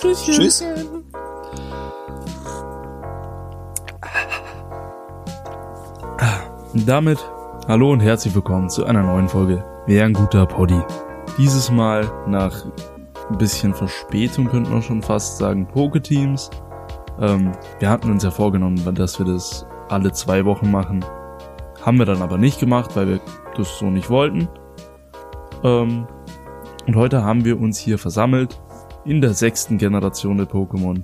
[0.00, 0.34] Tschüsschen.
[0.34, 0.64] Tschüss.
[6.86, 7.18] Damit
[7.68, 10.80] hallo und herzlich willkommen zu einer neuen Folge Wer ein guter Poddy.
[11.36, 12.64] Dieses Mal nach
[13.28, 16.48] ein bisschen Verspätung könnte man schon fast sagen Poketeams.
[17.20, 21.04] Ähm, wir hatten uns ja vorgenommen, dass wir das alle zwei Wochen machen.
[21.82, 23.20] Haben wir dann aber nicht gemacht, weil wir
[23.54, 24.48] das so nicht wollten.
[25.62, 26.06] Ähm,
[26.86, 28.58] und heute haben wir uns hier versammelt
[29.04, 31.02] in der sechsten Generation der Pokémon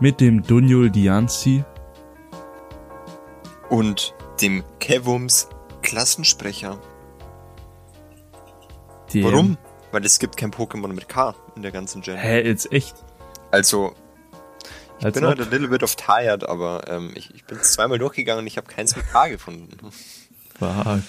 [0.00, 1.64] mit dem Dunyul Dianzi
[3.68, 5.48] und dem Kevums
[5.82, 6.78] Klassensprecher.
[9.12, 9.58] Dem Warum?
[9.90, 12.16] Weil es gibt kein Pokémon mit K in der ganzen Gen.
[12.16, 12.94] Hä, jetzt echt?
[13.50, 13.94] Also,
[14.98, 17.98] ich Als bin heute a little bit of tired, aber ähm, ich, ich bin zweimal
[17.98, 19.70] durchgegangen und ich habe keins mit K gefunden.
[20.58, 21.02] Fuck.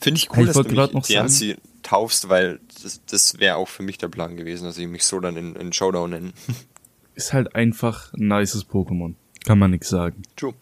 [0.00, 3.68] Finde ich cool, ich dass du mich noch Dianzi taufst, weil das, das wäre auch
[3.68, 6.32] für mich der Plan gewesen, dass ich mich so dann in, in Showdown nenne.
[7.14, 9.14] Ist halt einfach ein nices Pokémon.
[9.44, 10.22] Kann man nix sagen.
[10.36, 10.54] True.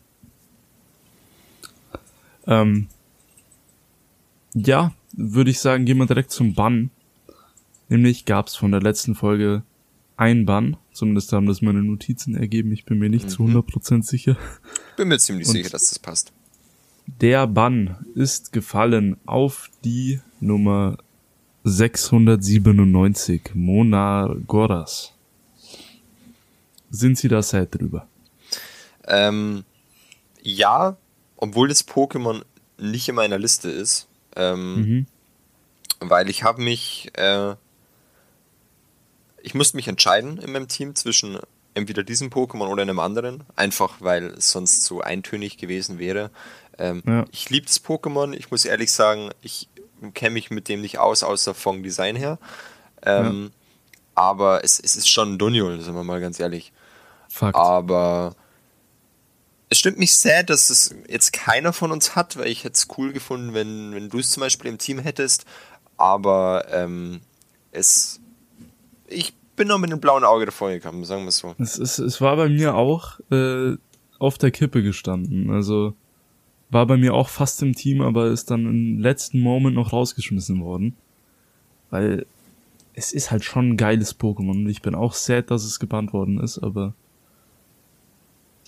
[2.47, 2.89] Ähm,
[4.55, 6.91] ja, würde ich sagen, gehen wir direkt zum Bann.
[7.89, 9.63] Nämlich gab es von der letzten Folge
[10.17, 10.77] ein Bann.
[10.93, 12.73] Zumindest haben das meine Notizen ergeben.
[12.73, 13.29] Ich bin mir nicht mhm.
[13.31, 14.37] zu 100% sicher.
[14.97, 16.33] Bin mir ziemlich Und sicher, dass das passt.
[17.21, 20.99] Der Bann ist gefallen auf die Nummer
[21.65, 25.13] 697, Mona Goras.
[26.91, 28.07] Sind Sie da sad drüber?
[29.07, 29.65] Ähm,
[30.43, 30.97] ja,
[31.37, 32.43] obwohl das Pokémon
[32.79, 34.09] nicht in meiner Liste ist.
[34.37, 35.07] Ähm, mhm.
[36.01, 37.55] Weil ich habe mich, äh,
[39.43, 41.39] ich musste mich entscheiden in meinem Team zwischen
[41.75, 46.31] entweder diesem Pokémon oder einem anderen, einfach weil es sonst so eintönig gewesen wäre.
[46.79, 47.25] Ähm, ja.
[47.31, 49.69] Ich liebe das Pokémon, ich muss ehrlich sagen, ich
[50.15, 52.39] kenne mich mit dem nicht aus, außer vom Design her.
[53.03, 53.51] Ähm, ja.
[54.15, 56.73] Aber es, es ist schon ein Dunjul, sind wir mal ganz ehrlich.
[57.29, 57.57] Fakt.
[57.57, 58.35] Aber
[59.69, 62.89] es stimmt mich sehr, dass es jetzt keiner von uns hat, weil ich hätte es
[62.99, 65.45] cool gefunden, wenn, wenn du es zum Beispiel im Team hättest.
[65.97, 67.21] Aber ähm,
[67.71, 68.21] es.
[69.07, 71.55] Ich bin noch mit einem blauen Auge davor gekommen, sagen wir es so.
[71.59, 73.77] Es, ist, es war bei mir auch äh,
[74.19, 75.51] auf der Kippe gestanden.
[75.51, 75.95] Also
[76.71, 80.63] war bei mir auch fast im Team, aber ist dann im letzten Moment noch rausgeschmissen
[80.63, 80.97] worden.
[81.91, 82.27] Weil
[82.95, 86.13] es ist halt schon ein geiles Pokémon und ich bin auch sad, dass es gebannt
[86.13, 86.95] worden ist, aber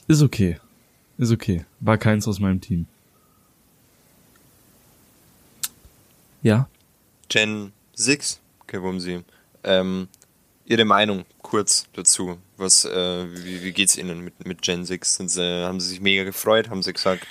[0.08, 0.58] ist okay.
[1.18, 1.64] Ist okay.
[1.80, 2.86] War keins aus meinem Team.
[6.42, 6.68] Ja.
[7.28, 9.22] Gen 6, Kewumsi.
[9.62, 10.08] Ähm,
[10.64, 12.38] Ihre Meinung kurz dazu.
[12.56, 15.16] Was, äh, wie, wie geht's Ihnen mit, mit Gen 6?
[15.16, 16.70] Sind sie, haben Sie sich mega gefreut?
[16.70, 17.26] Haben Sie gesagt,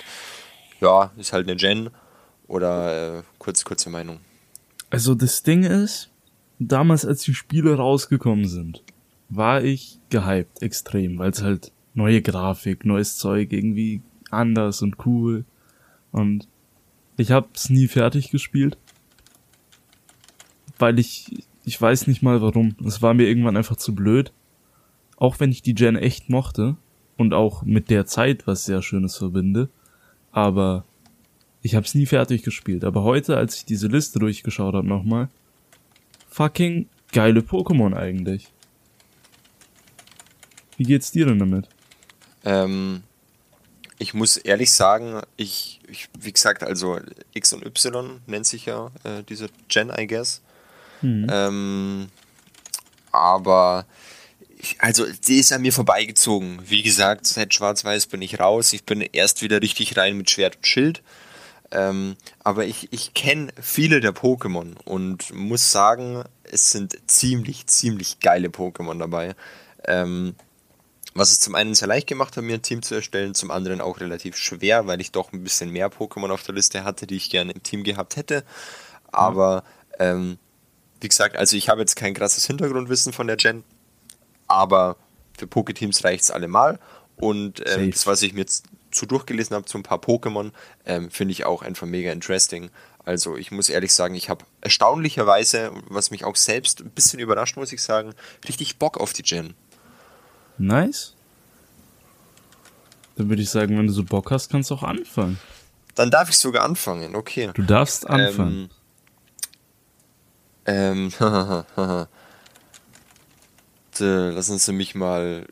[0.82, 1.90] ja, ist halt eine Gen?
[2.46, 4.18] Oder äh, kurz, kurze Meinung?
[4.90, 6.10] Also das Ding ist,
[6.58, 8.82] damals als die Spiele rausgekommen sind,
[9.30, 15.44] war ich gehypt, extrem, weil es halt neue Grafik, neues Zeug, irgendwie anders und cool.
[16.10, 16.48] Und
[17.16, 18.76] ich hab's nie fertig gespielt.
[20.78, 22.76] Weil ich, ich weiß nicht mal warum.
[22.84, 24.32] Es war mir irgendwann einfach zu blöd.
[25.16, 26.76] Auch wenn ich die Gen echt mochte
[27.16, 29.68] und auch mit der Zeit was sehr Schönes verbinde.
[30.32, 30.84] Aber
[31.62, 32.84] ich hab's nie fertig gespielt.
[32.84, 35.28] Aber heute, als ich diese Liste durchgeschaut habe nochmal,
[36.28, 38.48] fucking geile Pokémon eigentlich.
[40.76, 41.68] Wie geht's dir denn damit?
[42.44, 43.02] Ähm,
[43.98, 46.98] ich muss ehrlich sagen, ich, ich, wie gesagt, also
[47.34, 50.42] X und Y nennt sich ja äh, diese Gen, I guess.
[51.02, 51.26] Mhm.
[51.30, 52.08] Ähm,
[53.12, 53.86] aber
[54.78, 56.60] also die ist an mir vorbeigezogen.
[56.64, 58.72] Wie gesagt, seit Schwarz-Weiß bin ich raus.
[58.72, 61.02] Ich bin erst wieder richtig rein mit Schwert und Schild.
[61.70, 68.20] Ähm, aber ich, ich kenne viele der Pokémon und muss sagen, es sind ziemlich, ziemlich
[68.20, 69.34] geile Pokémon dabei.
[69.86, 70.34] Ähm,
[71.14, 73.80] was es zum einen sehr leicht gemacht hat, mir ein Team zu erstellen, zum anderen
[73.80, 77.16] auch relativ schwer, weil ich doch ein bisschen mehr Pokémon auf der Liste hatte, die
[77.16, 78.44] ich gerne im Team gehabt hätte.
[79.10, 79.64] Aber
[79.98, 80.38] ähm,
[81.00, 83.64] wie gesagt, also ich habe jetzt kein krasses Hintergrundwissen von der Gen,
[84.52, 84.96] aber
[85.36, 86.78] für Pokéteams reicht es allemal.
[87.16, 90.52] Und ähm, das, was ich mir jetzt zu durchgelesen habe zu ein paar Pokémon,
[90.84, 92.70] ähm, finde ich auch einfach mega interesting.
[93.04, 97.56] Also ich muss ehrlich sagen, ich habe erstaunlicherweise, was mich auch selbst ein bisschen überrascht,
[97.56, 98.14] muss ich sagen,
[98.46, 99.54] richtig Bock auf die Gen.
[100.58, 101.14] Nice.
[103.16, 105.38] Dann würde ich sagen, wenn du so Bock hast, kannst du auch anfangen.
[105.94, 107.50] Dann darf ich sogar anfangen, okay.
[107.54, 108.70] Du darfst anfangen.
[110.64, 112.06] Ähm, ähm
[114.06, 115.46] lass uns nämlich mal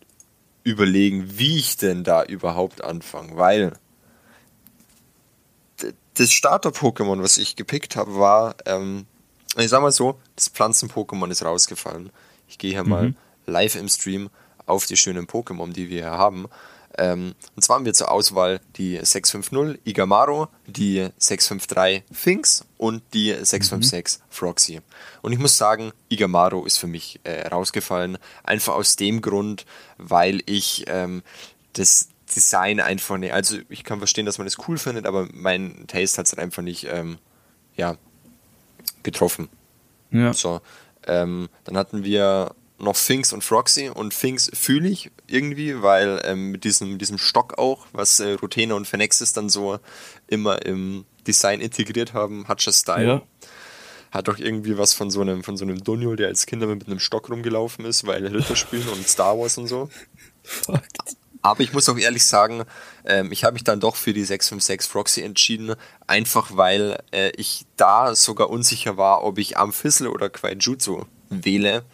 [0.62, 3.72] überlegen, wie ich denn da überhaupt anfange, weil
[6.14, 9.06] das Starter-Pokémon, was ich gepickt habe, war, ähm,
[9.56, 12.10] ich sag mal so, das Pflanzen-Pokémon ist rausgefallen.
[12.46, 12.90] Ich gehe hier mhm.
[12.90, 13.14] mal
[13.46, 14.30] live im Stream
[14.66, 16.46] auf die schönen Pokémon, die wir hier haben.
[17.00, 23.30] Ähm, und zwar haben wir zur Auswahl die 650 Igamaro, die 653 Finks und die
[23.30, 24.24] 656 mhm.
[24.28, 24.80] Froxy.
[25.22, 28.18] Und ich muss sagen, Igamaro ist für mich äh, rausgefallen.
[28.44, 29.64] Einfach aus dem Grund,
[29.96, 31.22] weil ich ähm,
[31.72, 33.32] das Design einfach nicht.
[33.32, 36.32] Also ich kann verstehen, dass man es das cool findet, aber mein Taste hat es
[36.32, 37.16] halt einfach nicht ähm,
[37.76, 37.96] ja,
[39.02, 39.48] getroffen.
[40.10, 40.34] Ja.
[40.34, 40.60] So,
[41.06, 46.50] ähm, dann hatten wir noch Finks und Froxy und Finks fühle ich irgendwie, weil ähm,
[46.50, 49.78] mit, diesem, diesem Stock auch, was äh, Rotena und Phenexis dann so
[50.26, 53.06] immer im Design integriert haben, hat schon Style.
[53.06, 53.22] Ja.
[54.10, 56.86] Hat doch irgendwie was von so einem, von so einem Doniol, der als Kinder mit
[56.86, 59.88] einem Stock rumgelaufen ist, weil Ritter spielen und Star Wars und so.
[60.42, 60.82] Fuck.
[61.42, 62.64] Aber ich muss auch ehrlich sagen,
[63.04, 65.74] ähm, ich habe mich dann doch für die 656 Froxy entschieden,
[66.06, 71.84] einfach weil äh, ich da sogar unsicher war, ob ich Amphisel oder Quaijutsu wähle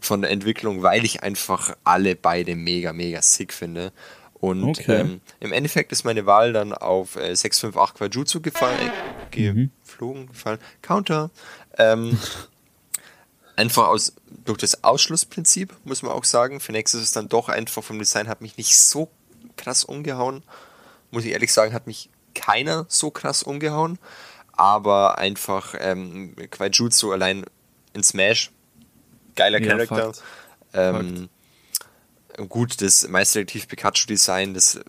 [0.00, 3.92] von der Entwicklung, weil ich einfach alle beide mega, mega sick finde.
[4.34, 5.00] Und okay.
[5.00, 8.90] ähm, im Endeffekt ist meine Wahl dann auf äh, 658 Quajutsu gefallen,
[9.32, 9.70] äh, mhm.
[9.84, 11.30] geflogen, gefallen, Counter.
[11.76, 12.18] Ähm,
[13.56, 14.14] einfach aus,
[14.46, 16.60] durch das Ausschlussprinzip, muss man auch sagen.
[16.60, 19.10] Für Nexus ist dann doch einfach vom Design, hat mich nicht so
[19.56, 20.42] krass umgehauen.
[21.10, 23.98] Muss ich ehrlich sagen, hat mich keiner so krass umgehauen.
[24.52, 27.44] Aber einfach ähm, Quajutsu allein
[27.92, 28.50] in Smash
[29.40, 30.12] geiler ja, Charakter.
[30.72, 31.28] Ähm,
[32.48, 34.80] gut, das Meisterdetektiv Pikachu-Design, das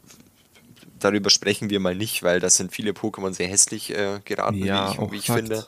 [0.99, 4.89] darüber sprechen wir mal nicht, weil das sind viele Pokémon sehr hässlich äh, geraten, ja,
[4.89, 5.65] wie ich, wie ich finde.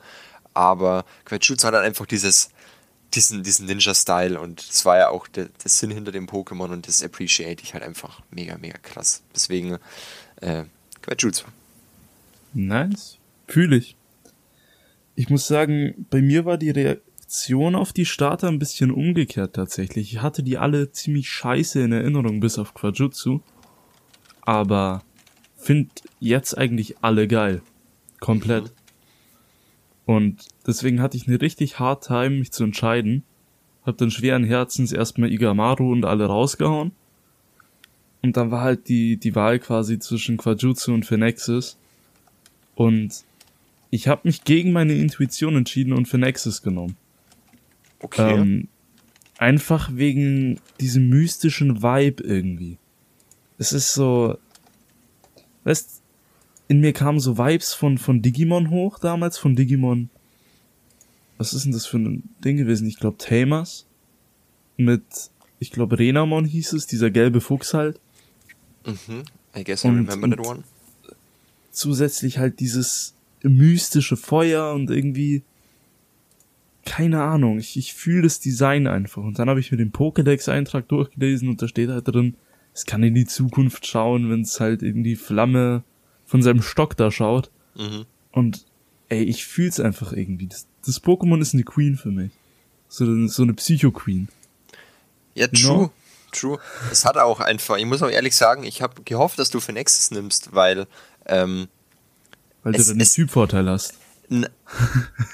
[0.53, 2.49] Aber Quetschutz hat halt einfach dieses,
[3.13, 6.87] diesen, diesen Ninja-Style und das war ja auch der, der, Sinn hinter dem Pokémon und
[6.87, 9.23] das appreciate ich halt einfach mega, mega krass.
[9.33, 9.79] Deswegen
[10.41, 10.65] äh,
[11.01, 11.45] Quetschutz.
[12.53, 13.17] Nice.
[13.47, 13.95] Fühle ich.
[15.15, 17.01] Ich muss sagen, bei mir war die Re
[17.33, 20.13] Reaktion auf die Starter ein bisschen umgekehrt tatsächlich.
[20.13, 23.41] Ich hatte die alle ziemlich scheiße in Erinnerung, bis auf Quajutsu.
[24.41, 25.03] Aber
[25.55, 27.63] find jetzt eigentlich alle geil.
[28.19, 28.71] Komplett.
[30.05, 33.23] Und deswegen hatte ich eine richtig hard time, mich zu entscheiden.
[33.83, 36.91] Hab dann schweren Herzens erstmal Igamaru und alle rausgehauen.
[38.21, 41.79] Und dann war halt die, die Wahl quasi zwischen Quajutsu und Phenexis.
[42.75, 43.23] Und
[43.89, 46.95] ich habe mich gegen meine Intuition entschieden und Phenexis genommen.
[48.03, 48.33] Okay.
[48.33, 48.67] Ähm,
[49.37, 52.77] einfach wegen diesem mystischen Vibe irgendwie.
[53.57, 54.37] Es ist so,
[55.63, 56.01] weißt,
[56.67, 60.09] in mir kamen so Vibes von, von Digimon hoch damals, von Digimon.
[61.37, 62.87] Was ist denn das für ein Ding gewesen?
[62.87, 63.85] Ich glaube Tamers.
[64.75, 65.03] Mit,
[65.59, 68.01] ich glaube Renamon hieß es, dieser gelbe Fuchs halt.
[68.85, 69.23] Mhm.
[69.55, 70.63] I guess I und, remember that one.
[71.71, 73.13] Zusätzlich halt dieses
[73.43, 75.43] mystische Feuer und irgendwie
[76.85, 79.23] keine Ahnung, ich, ich fühle das Design einfach.
[79.23, 82.35] Und dann habe ich mir den Pokédex-Eintrag durchgelesen und da steht halt drin,
[82.73, 85.83] es kann in die Zukunft schauen, wenn es halt in die Flamme
[86.25, 87.51] von seinem Stock da schaut.
[87.75, 88.05] Mhm.
[88.31, 88.65] Und
[89.09, 90.47] ey, ich fühl's einfach irgendwie.
[90.47, 92.31] Das, das Pokémon ist eine Queen für mich.
[92.89, 94.27] So, so eine Psycho-Queen.
[95.35, 95.61] Ja, true.
[95.61, 95.91] Genau?
[96.31, 96.59] True.
[96.91, 100.09] Es hat auch einfach, ich muss auch ehrlich sagen, ich habe gehofft, dass du Phenexis
[100.09, 100.87] nimmst, weil
[101.27, 101.67] ähm,
[102.63, 103.93] weil es, du dann einen Typvorteil hast.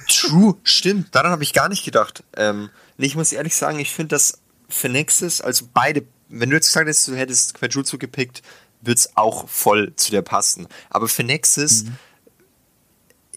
[0.07, 1.13] True, stimmt.
[1.15, 2.23] Daran habe ich gar nicht gedacht.
[2.35, 6.87] Ähm, ich muss ehrlich sagen, ich finde, dass Phenexis, also beide, wenn du jetzt gesagt
[6.87, 8.41] hättest, du hättest Quajutsu gepickt,
[8.81, 10.67] wird es auch voll zu dir passen.
[10.89, 11.91] Aber Phenexis mhm.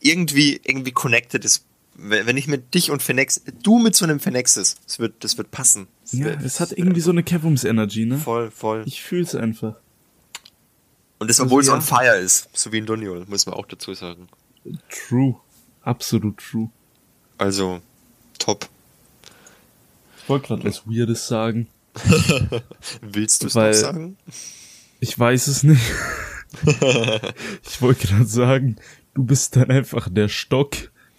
[0.01, 1.65] irgendwie, irgendwie connected ist.
[1.95, 5.51] Wenn ich mit dich und Phenex, du mit so einem Phenexis, das wird, das wird
[5.51, 5.89] passen.
[6.01, 8.17] Das ja, es hat irgendwie so eine Kevums-Energy, ne?
[8.17, 8.83] Voll, voll.
[8.87, 9.75] Ich fühle es einfach.
[11.19, 11.95] Und das, obwohl also, es ja.
[11.95, 14.29] on fire ist, so wie in Doniol, muss man auch dazu sagen.
[14.89, 15.37] True.
[15.83, 16.71] Absolut true.
[17.39, 17.81] Also,
[18.39, 18.69] top.
[20.23, 21.69] Ich wollte gerade was Weirdes sagen.
[23.03, 24.17] Willst du es noch sagen?
[25.01, 25.83] Ich weiß es nicht.
[27.65, 28.77] ich wollte gerade sagen,
[29.15, 30.77] du bist dann einfach der Stock.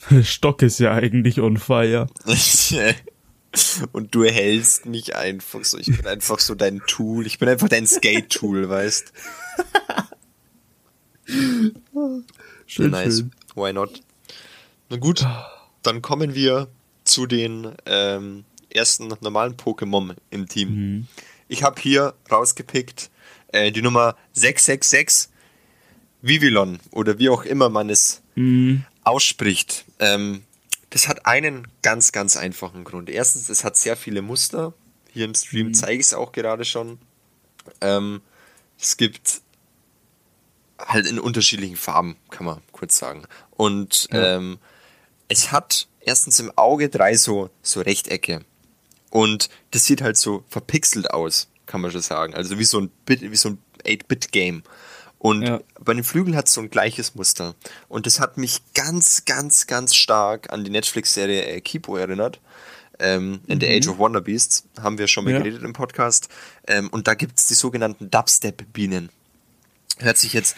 [0.09, 2.07] Der Stock ist ja eigentlich on fire.
[3.91, 5.77] Und du hältst mich einfach so.
[5.77, 7.27] Ich bin einfach so dein Tool.
[7.27, 9.13] Ich bin einfach dein Skate-Tool, weißt.
[12.65, 13.17] Schön, nice.
[13.17, 13.31] Schön.
[13.55, 14.01] Why not?
[14.89, 15.25] Na gut,
[15.81, 16.67] dann kommen wir
[17.03, 20.69] zu den ähm, ersten normalen Pokémon im Team.
[20.69, 21.07] Mhm.
[21.47, 23.09] Ich habe hier rausgepickt
[23.49, 25.29] äh, die Nummer 666
[26.21, 28.85] Vivillon oder wie auch immer man es mhm.
[29.03, 29.85] ausspricht.
[29.99, 30.43] Ähm,
[30.89, 33.09] das hat einen ganz, ganz einfachen Grund.
[33.09, 34.73] Erstens, es hat sehr viele Muster.
[35.11, 35.73] Hier im Stream mhm.
[35.73, 36.99] zeige ich es auch gerade schon.
[37.81, 38.21] Ähm,
[38.79, 39.41] es gibt
[40.87, 43.23] halt in unterschiedlichen Farben, kann man kurz sagen.
[43.51, 44.35] Und ja.
[44.35, 44.59] ähm,
[45.27, 48.41] es hat erstens im Auge drei so, so Rechtecke.
[49.09, 52.33] Und das sieht halt so verpixelt aus, kann man schon sagen.
[52.33, 54.63] Also wie so ein Bit, wie so ein 8-Bit-Game.
[55.19, 55.61] Und ja.
[55.79, 57.55] bei den Flügeln hat es so ein gleiches Muster.
[57.87, 62.41] Und das hat mich ganz, ganz, ganz stark an die Netflix-Serie äh, Kipo erinnert.
[62.99, 63.61] Ähm, in mhm.
[63.61, 65.39] The Age of Wonder Beasts haben wir schon mal ja.
[65.39, 66.27] geredet im Podcast.
[66.67, 69.09] Ähm, und da gibt es die sogenannten Dubstep-Bienen.
[69.99, 70.55] Hört sich jetzt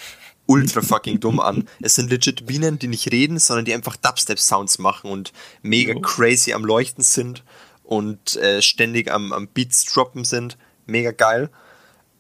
[0.48, 1.68] ultra fucking dumm an.
[1.82, 6.02] Es sind legit Bienen, die nicht reden, sondern die einfach Dubstep-Sounds machen und mega jo.
[6.02, 7.44] crazy am Leuchten sind
[7.84, 10.58] und äh, ständig am, am Beats droppen sind.
[10.86, 11.50] Mega geil.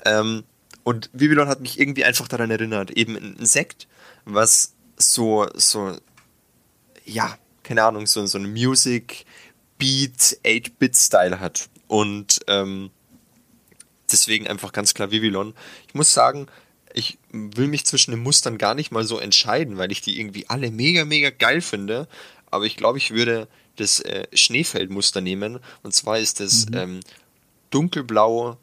[0.06, 0.44] Ähm,
[0.84, 3.88] und Vivillon hat mich irgendwie einfach daran erinnert, eben ein Insekt,
[4.26, 5.96] was so, so,
[7.06, 9.26] ja, keine Ahnung, so, so ein Music,
[9.78, 11.70] Beat, 8-Bit-Style hat.
[11.88, 12.92] Und ähm,
[14.12, 15.54] deswegen einfach ganz klar Vivillon.
[15.88, 16.48] Ich muss sagen,
[16.96, 20.48] ich will mich zwischen den Mustern gar nicht mal so entscheiden, weil ich die irgendwie
[20.48, 22.08] alle mega, mega geil finde.
[22.50, 25.60] Aber ich glaube, ich würde das äh, Schneefeldmuster nehmen.
[25.84, 26.78] Und zwar ist das mhm.
[26.78, 27.00] ähm,
[27.70, 28.58] dunkelblau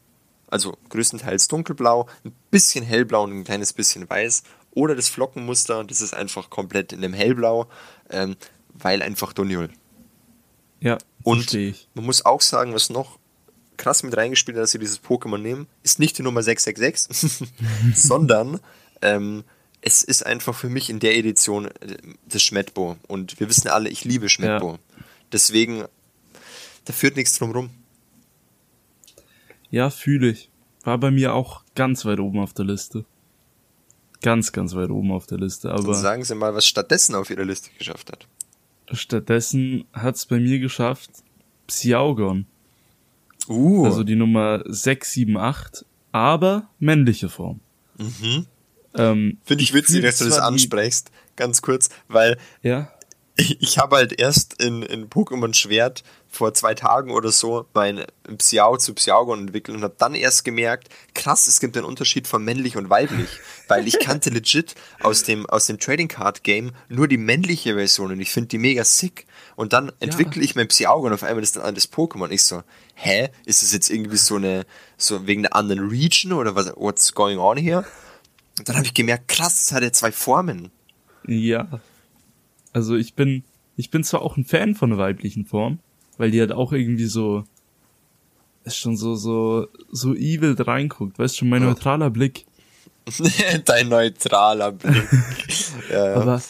[0.53, 4.43] also größtenteils dunkelblau, ein bisschen hellblau und ein kleines bisschen weiß.
[4.73, 7.69] Oder das Flockenmuster, das ist einfach komplett in dem hellblau,
[8.11, 8.37] ähm,
[8.75, 9.71] weil einfach Doniol.
[10.81, 11.55] Ja, und
[11.95, 13.19] man muss auch sagen, was noch
[13.83, 17.49] krass mit reingespielt hat, dass sie dieses Pokémon nehmen, ist nicht die Nummer 666,
[17.95, 18.61] sondern
[19.03, 19.43] ähm,
[19.81, 21.97] es ist einfach für mich in der Edition äh,
[22.29, 22.97] das Schmetbo.
[23.09, 24.73] Und wir wissen alle, ich liebe Schmetbo.
[24.73, 24.79] Ja.
[25.33, 25.85] Deswegen,
[26.85, 27.71] da führt nichts drum rum.
[29.71, 30.51] Ja, fühle ich.
[30.85, 33.05] War bei mir auch ganz weit oben auf der Liste.
[34.21, 35.73] Ganz, ganz weit oben auf der Liste.
[35.73, 38.29] Aber Dann sagen Sie mal, was stattdessen auf Ihrer Liste geschafft hat.
[38.93, 41.11] Stattdessen hat es bei mir geschafft
[41.67, 42.47] Psiaugon.
[43.49, 43.85] Uh.
[43.85, 47.61] Also die Nummer 678, aber männliche Form.
[47.99, 48.47] Mhm.
[48.95, 52.91] Ähm, Finde ich witzig, dass du das ansprichst, ganz kurz, weil ja?
[53.37, 58.05] ich, ich habe halt erst in, in Pokémon Schwert vor zwei Tagen oder so mein
[58.39, 62.43] Psiao zu Psiaugon entwickelt und habe dann erst gemerkt, krass, es gibt einen Unterschied von
[62.45, 63.29] männlich und weiblich,
[63.69, 68.13] weil ich kannte legit aus dem, aus dem Trading Card Game nur die männliche Version
[68.13, 69.27] und ich finde die mega sick.
[69.57, 70.45] Und dann entwickle ja.
[70.45, 72.31] ich mein Psiaugon und auf einmal ist dann an das Pokémon.
[72.31, 72.63] Ich so,
[72.95, 74.65] hä, ist das jetzt irgendwie so eine,
[74.97, 77.85] so wegen einer anderen Region oder was, what's going on here?
[78.59, 80.71] Und dann habe ich gemerkt, krass, das hat ja zwei Formen.
[81.27, 81.81] Ja.
[82.73, 83.45] Also ich bin,
[83.77, 85.79] ich bin zwar auch ein Fan von der weiblichen Form,
[86.17, 87.45] weil die halt auch irgendwie so
[88.65, 92.47] ist schon so so so evil reinguckt, weißt schon mein neutraler Blick.
[93.65, 95.09] Dein neutraler Blick.
[95.91, 96.15] ja.
[96.15, 96.41] Aber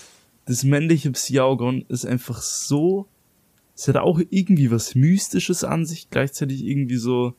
[0.47, 3.09] das männliche Psiaugon ist einfach so
[3.75, 7.35] es hat auch irgendwie was mystisches an sich, gleichzeitig irgendwie so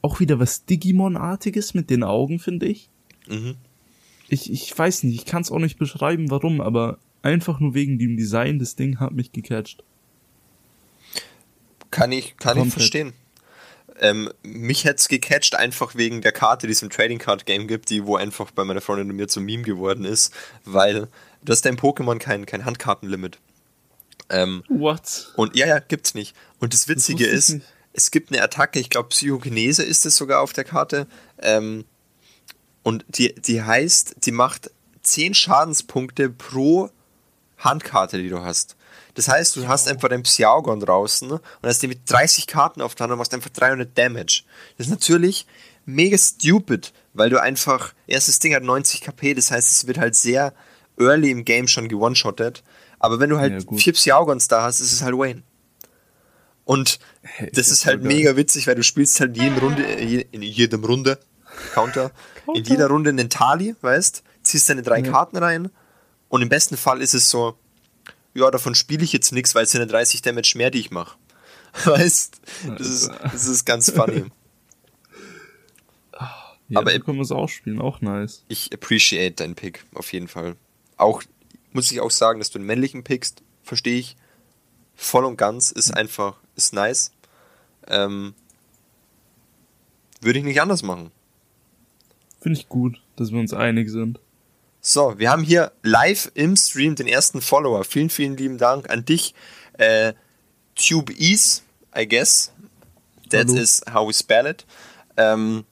[0.00, 2.88] auch wieder was Digimon-artiges mit den Augen, finde ich.
[3.28, 3.56] Mhm.
[4.28, 7.98] Ich ich weiß nicht, ich kann es auch nicht beschreiben, warum, aber einfach nur wegen
[7.98, 9.84] dem Design, das Ding hat mich gecatcht.
[11.90, 13.12] Kann ich, kann ich verstehen.
[14.00, 17.68] Ähm, mich hätte es gecatcht, einfach wegen der Karte, die es im Trading Card Game
[17.68, 20.32] gibt, die wo einfach bei meiner Freundin und mir zum Meme geworden ist,
[20.64, 21.08] weil
[21.42, 23.38] du hast dein Pokémon kein, kein Handkartenlimit.
[24.28, 25.32] Ähm, What?
[25.36, 26.34] Und ja, ja, gibt's nicht.
[26.58, 27.60] Und das Witzige das ist,
[27.92, 31.06] es gibt eine Attacke, ich glaube Psychokinese ist es sogar auf der Karte.
[31.38, 31.84] Ähm,
[32.82, 34.70] und die, die heißt, die macht
[35.02, 36.90] 10 Schadenspunkte pro
[37.58, 38.76] Handkarte, die du hast.
[39.14, 43.12] Das heißt, du hast einfach dein Psiaugon draußen und hast den mit 30 Karten aufgeladen
[43.12, 44.44] und machst einfach 300 Damage.
[44.78, 45.46] Das ist natürlich
[45.84, 50.14] mega stupid, weil du einfach, erstes Ding hat 90 KP, das heißt, es wird halt
[50.14, 50.54] sehr
[50.98, 52.62] early im Game schon gewone-shottet.
[52.98, 55.42] Aber wenn du halt ja, vier Psiaugons da hast, ist es halt Wayne.
[56.64, 59.82] Und hey, das ist, ist halt mega witzig, weil du spielst halt in jedem Runde,
[59.82, 61.18] in jedem Runde,
[61.74, 62.12] Counter,
[62.44, 62.58] Counter.
[62.58, 65.10] in jeder Runde einen Tali, weißt, ziehst deine drei ja.
[65.10, 65.70] Karten rein
[66.28, 67.56] und im besten Fall ist es so,
[68.34, 70.90] ja, davon spiele ich jetzt nichts, weil es sind ja 30 Damage mehr, die ich
[70.90, 71.18] mache.
[71.84, 72.40] Weißt,
[72.78, 74.24] das ist, das ist ganz funny.
[76.68, 78.44] Ja, aber können wir es auch spielen, auch nice.
[78.48, 80.56] Ich appreciate deinen Pick, auf jeden Fall.
[81.02, 81.22] Auch,
[81.72, 84.16] muss ich auch sagen, dass du einen männlichen pickst, verstehe ich
[84.94, 87.10] voll und ganz, ist einfach, ist nice.
[87.88, 88.34] Ähm,
[90.20, 91.10] würde ich nicht anders machen.
[92.40, 94.20] Finde ich gut, dass wir uns einig sind.
[94.80, 97.84] So, wir haben hier live im Stream den ersten Follower.
[97.84, 99.34] Vielen, vielen lieben Dank an dich.
[99.74, 100.14] Äh,
[100.76, 101.62] Tube Ease,
[101.96, 102.52] I guess.
[103.30, 103.60] That Hallo.
[103.60, 104.66] is how we spell it.
[105.16, 105.64] Ähm,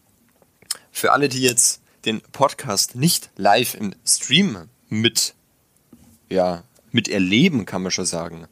[0.90, 5.34] für alle, die jetzt den Podcast nicht live im Stream mit,
[6.28, 8.46] ja, mit erleben, kann man schon sagen.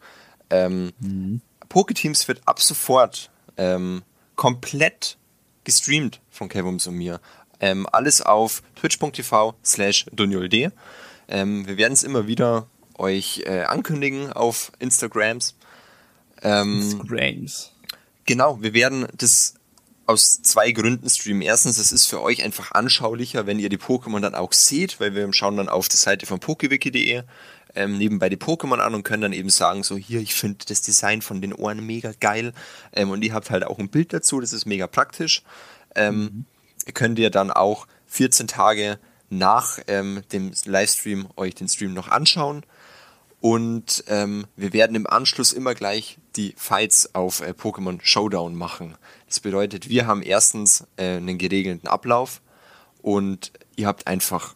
[0.50, 1.40] Ähm, mhm.
[1.68, 4.02] Poketeams wird ab sofort ähm,
[4.36, 5.18] komplett
[5.64, 7.20] gestreamt von Kevums und mir.
[7.60, 10.72] Ähm, alles auf twitch.tv slash duniold.
[11.28, 15.56] Ähm, wir werden es immer wieder euch äh, ankündigen auf Instagrams.
[16.42, 17.72] Ähm, Instagrams.
[18.24, 19.54] Genau, wir werden das
[20.08, 21.42] aus zwei Gründen streamen.
[21.42, 25.14] Erstens, es ist für euch einfach anschaulicher, wenn ihr die Pokémon dann auch seht, weil
[25.14, 27.24] wir schauen dann auf die Seite von pokewiki.de
[27.74, 30.80] ähm, nebenbei die Pokémon an und können dann eben sagen, so hier, ich finde das
[30.80, 32.54] Design von den Ohren mega geil
[32.94, 35.42] ähm, und ihr habt halt auch ein Bild dazu, das ist mega praktisch.
[35.94, 36.44] Ähm, mhm.
[36.86, 38.98] Ihr könnt ihr dann auch 14 Tage
[39.28, 42.64] nach ähm, dem Livestream euch den Stream noch anschauen
[43.40, 48.96] und ähm, wir werden im Anschluss immer gleich die Fights auf äh, Pokémon Showdown machen.
[49.26, 52.42] Das bedeutet, wir haben erstens äh, einen geregelten Ablauf
[53.00, 54.54] und ihr habt einfach,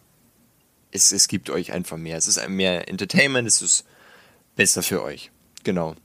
[0.91, 2.17] es, es gibt euch einfach mehr.
[2.17, 3.85] Es ist mehr Entertainment, es ist
[4.55, 5.31] besser für euch.
[5.63, 5.95] Genau.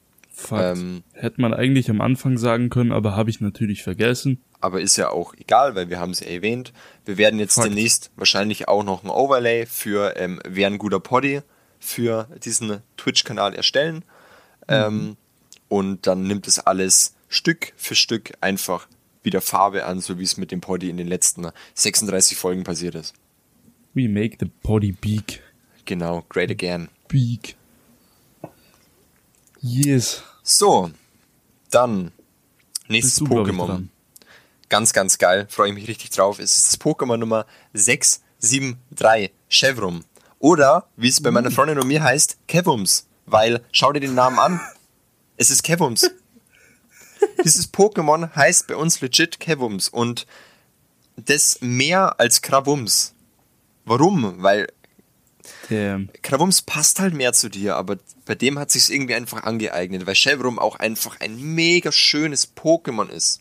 [0.52, 4.40] Ähm, Hätte man eigentlich am Anfang sagen können, aber habe ich natürlich vergessen.
[4.60, 6.72] Aber ist ja auch egal, weil wir haben es ja erwähnt.
[7.04, 7.66] Wir werden jetzt Fakt.
[7.66, 11.42] demnächst wahrscheinlich auch noch ein Overlay für ähm, Wer ein guter Poddy
[11.78, 13.96] für diesen Twitch-Kanal erstellen.
[13.96, 14.04] Mhm.
[14.68, 15.16] Ähm,
[15.68, 18.88] und dann nimmt es alles Stück für Stück einfach
[19.22, 22.94] wieder Farbe an, so wie es mit dem Poddy in den letzten 36 Folgen passiert
[22.94, 23.14] ist.
[23.94, 25.42] We make the Poddy big.
[25.84, 26.88] Genau, great again.
[27.08, 27.56] Big.
[29.60, 30.22] Yes.
[30.42, 30.90] So,
[31.70, 32.12] dann
[32.88, 33.88] nächstes Pokémon.
[34.68, 36.38] Ganz, ganz geil, freue ich mich richtig drauf.
[36.38, 40.04] Es ist das Pokémon Nummer 673, Chevrum.
[40.38, 43.06] Oder, wie es bei meiner Freundin und mir heißt, Kevums.
[43.26, 44.60] Weil, schau dir den Namen an.
[45.36, 46.10] Es ist Kevums.
[47.44, 50.26] Dieses Pokémon heißt bei uns legit Kevums und
[51.16, 53.14] das mehr als Kravums.
[53.84, 54.42] Warum?
[54.42, 54.68] Weil
[55.68, 56.10] Damn.
[56.22, 60.14] Kravums passt halt mehr zu dir, aber bei dem hat sich irgendwie einfach angeeignet, weil
[60.14, 63.40] Chevrum auch einfach ein mega schönes Pokémon ist.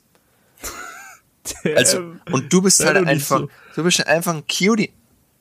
[1.64, 1.78] Damn.
[1.78, 3.50] Also, und du bist halt einfach, so.
[3.76, 4.92] du bist einfach ein Cutie.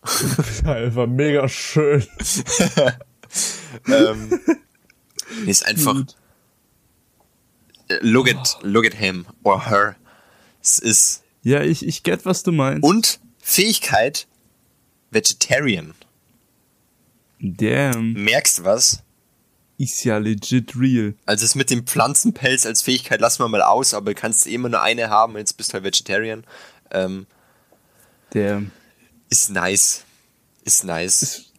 [0.65, 2.07] einfach mega schön.
[3.89, 4.41] ähm,
[5.47, 5.95] ist einfach.
[5.95, 6.17] Gut.
[8.01, 9.97] Look at, look at him or her.
[10.63, 11.23] Es ist.
[11.43, 12.83] Ja, ich, ich get, was du meinst.
[12.83, 14.27] Und Fähigkeit
[15.11, 15.95] Vegetarian.
[17.41, 18.13] Damn.
[18.15, 19.03] Merkst du was?
[19.79, 21.15] Ist ja legit real.
[21.27, 24.69] Also es mit dem Pflanzenpelz als Fähigkeit lassen wir mal aus, aber du kannst immer
[24.69, 26.45] nur eine haben jetzt bist du halt Vegetarian.
[26.91, 27.27] Ähm,
[28.31, 28.73] Damn.
[29.29, 30.05] Ist nice.
[30.65, 31.23] Ist nice.
[31.23, 31.53] Ist,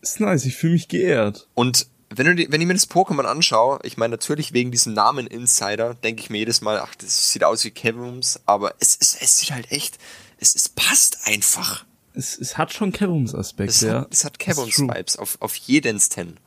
[0.00, 1.48] ist nice, ich fühle mich geehrt.
[1.54, 4.94] Und wenn, du die, wenn ich mir das Pokémon anschaue, ich meine natürlich wegen diesem
[4.94, 8.94] Namen Insider, denke ich mir jedes Mal, ach, das sieht aus wie Kevums, aber es,
[8.96, 9.98] ist, es sieht halt echt,
[10.38, 11.84] es, es passt einfach.
[12.14, 14.00] Es, es hat schon Kevums-Aspekte, es ja.
[14.00, 16.38] Hat, es hat Kevums-Vibes auf, auf jedens Ten.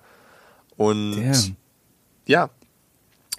[0.78, 1.56] Und Damn.
[2.26, 2.50] ja,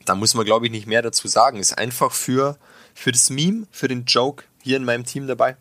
[0.05, 1.59] da muss man glaube ich nicht mehr dazu sagen.
[1.59, 2.57] Ist einfach für,
[2.95, 5.57] für das Meme, für den Joke hier in meinem Team dabei.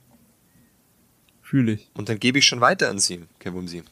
[1.51, 1.89] Fühle ich.
[1.95, 3.83] Und dann gebe ich schon weiter an Sie, Kevumsi.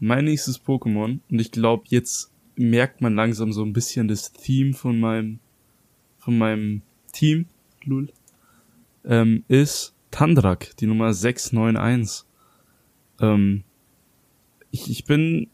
[0.00, 4.74] Mein nächstes Pokémon, und ich glaube, jetzt merkt man langsam so ein bisschen das Theme
[4.74, 5.38] von meinem,
[6.18, 7.46] von meinem Team,
[7.84, 8.12] Lul,
[9.06, 12.26] ähm, ist Tandrak, die Nummer 691.
[13.18, 13.64] Ähm,
[14.70, 15.48] ich, ich bin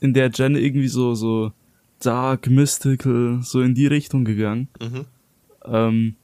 [0.00, 1.52] in der Gen irgendwie so, so
[1.98, 4.68] dark, mystical, so in die Richtung gegangen.
[4.80, 5.04] Mhm.
[5.66, 6.16] Ähm,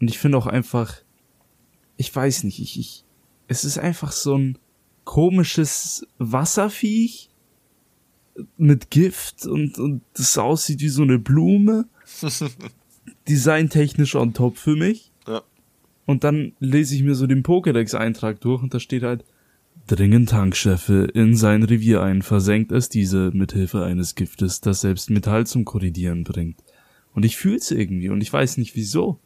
[0.00, 0.96] und ich finde auch einfach,
[1.96, 3.04] ich weiß nicht, ich, ich,
[3.48, 4.58] es ist einfach so ein
[5.04, 7.30] komisches Wasserviech
[8.56, 11.88] mit Gift und, und das aussieht wie so eine Blume.
[13.28, 15.10] Designtechnisch on top für mich.
[15.26, 15.42] Ja.
[16.06, 19.24] Und dann lese ich mir so den Pokédex-Eintrag durch und da steht halt,
[19.86, 25.08] dringen Tankscheffe in sein Revier ein, versenkt es diese mit Hilfe eines Giftes, das selbst
[25.08, 26.62] Metall zum Korridieren bringt.
[27.14, 29.18] Und ich fühl's irgendwie und ich weiß nicht wieso.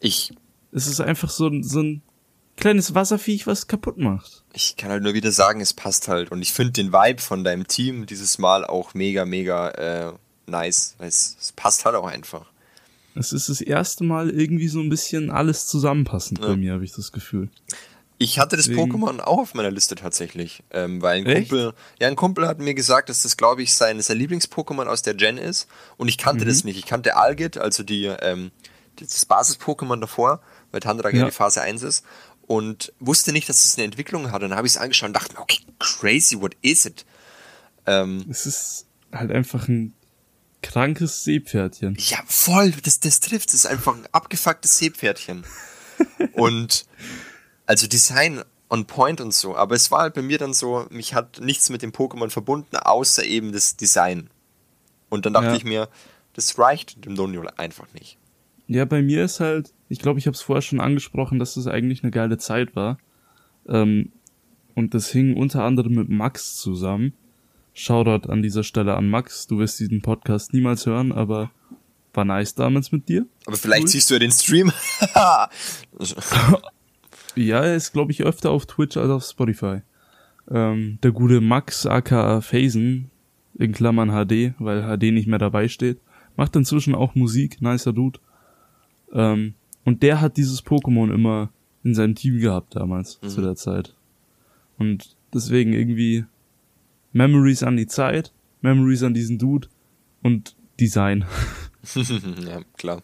[0.00, 0.32] Ich.
[0.72, 2.02] Es ist einfach so, so ein
[2.56, 4.44] kleines Wasserviech, was kaputt macht.
[4.52, 6.30] Ich kann halt nur wieder sagen, es passt halt.
[6.30, 10.12] Und ich finde den Vibe von deinem Team dieses Mal auch mega, mega äh,
[10.46, 10.96] nice.
[10.98, 12.46] Es, es passt halt auch einfach.
[13.14, 16.48] Es ist das erste Mal irgendwie so ein bisschen alles zusammenpassend ja.
[16.48, 17.48] bei mir, habe ich das Gefühl.
[18.18, 18.92] Ich hatte das Deswegen.
[18.92, 21.50] Pokémon auch auf meiner Liste tatsächlich, ähm, weil ein Echt?
[21.50, 25.02] Kumpel, ja, ein Kumpel hat mir gesagt, dass das, glaube ich, sein, sein Lieblings-Pokémon aus
[25.02, 25.68] der Gen ist.
[25.98, 26.48] Und ich kannte mhm.
[26.48, 26.78] das nicht.
[26.78, 28.52] Ich kannte Algit, also die, ähm,
[28.96, 30.40] das Basis-Pokémon davor,
[30.70, 32.04] weil Tandra ja die Phase 1 ist
[32.46, 34.42] und wusste nicht, dass es eine Entwicklung hat.
[34.42, 37.04] Und dann habe ich es angeschaut und dachte mir, okay, crazy, what is it?
[37.86, 39.94] Ähm, es ist halt einfach ein
[40.62, 41.96] krankes Seepferdchen.
[41.98, 43.48] Ja, voll, das, das trifft.
[43.48, 45.44] Es ist einfach ein abgefucktes Seepferdchen.
[46.32, 46.86] und
[47.66, 49.56] also Design on point und so.
[49.56, 52.76] Aber es war halt bei mir dann so, mich hat nichts mit dem Pokémon verbunden,
[52.76, 54.30] außer eben das Design.
[55.08, 55.56] Und dann dachte ja.
[55.56, 55.88] ich mir,
[56.34, 58.18] das reicht dem Donio einfach nicht.
[58.68, 61.66] Ja, bei mir ist halt, ich glaube, ich habe es vorher schon angesprochen, dass das
[61.66, 62.98] eigentlich eine geile Zeit war.
[63.68, 64.12] Ähm,
[64.74, 67.12] und das hing unter anderem mit Max zusammen.
[67.72, 69.46] Shoutout an dieser Stelle an Max.
[69.46, 71.50] Du wirst diesen Podcast niemals hören, aber
[72.12, 73.26] war nice damals mit dir.
[73.46, 73.88] Aber vielleicht cool.
[73.88, 74.72] siehst du ja den Stream.
[77.36, 79.80] ja, er ist, glaube ich, öfter auf Twitch als auf Spotify.
[80.50, 83.10] Ähm, der gute Max aka Phasen,
[83.58, 85.98] in Klammern HD, weil HD nicht mehr dabei steht,
[86.36, 88.18] macht inzwischen auch Musik, nicer Dude.
[89.12, 91.50] Ähm, und der hat dieses Pokémon immer
[91.84, 93.28] in seinem Team gehabt damals, mhm.
[93.28, 93.94] zu der Zeit.
[94.78, 96.24] Und deswegen irgendwie
[97.12, 99.68] Memories an die Zeit, Memories an diesen Dude
[100.22, 101.24] und Design.
[101.94, 103.02] ja, klar.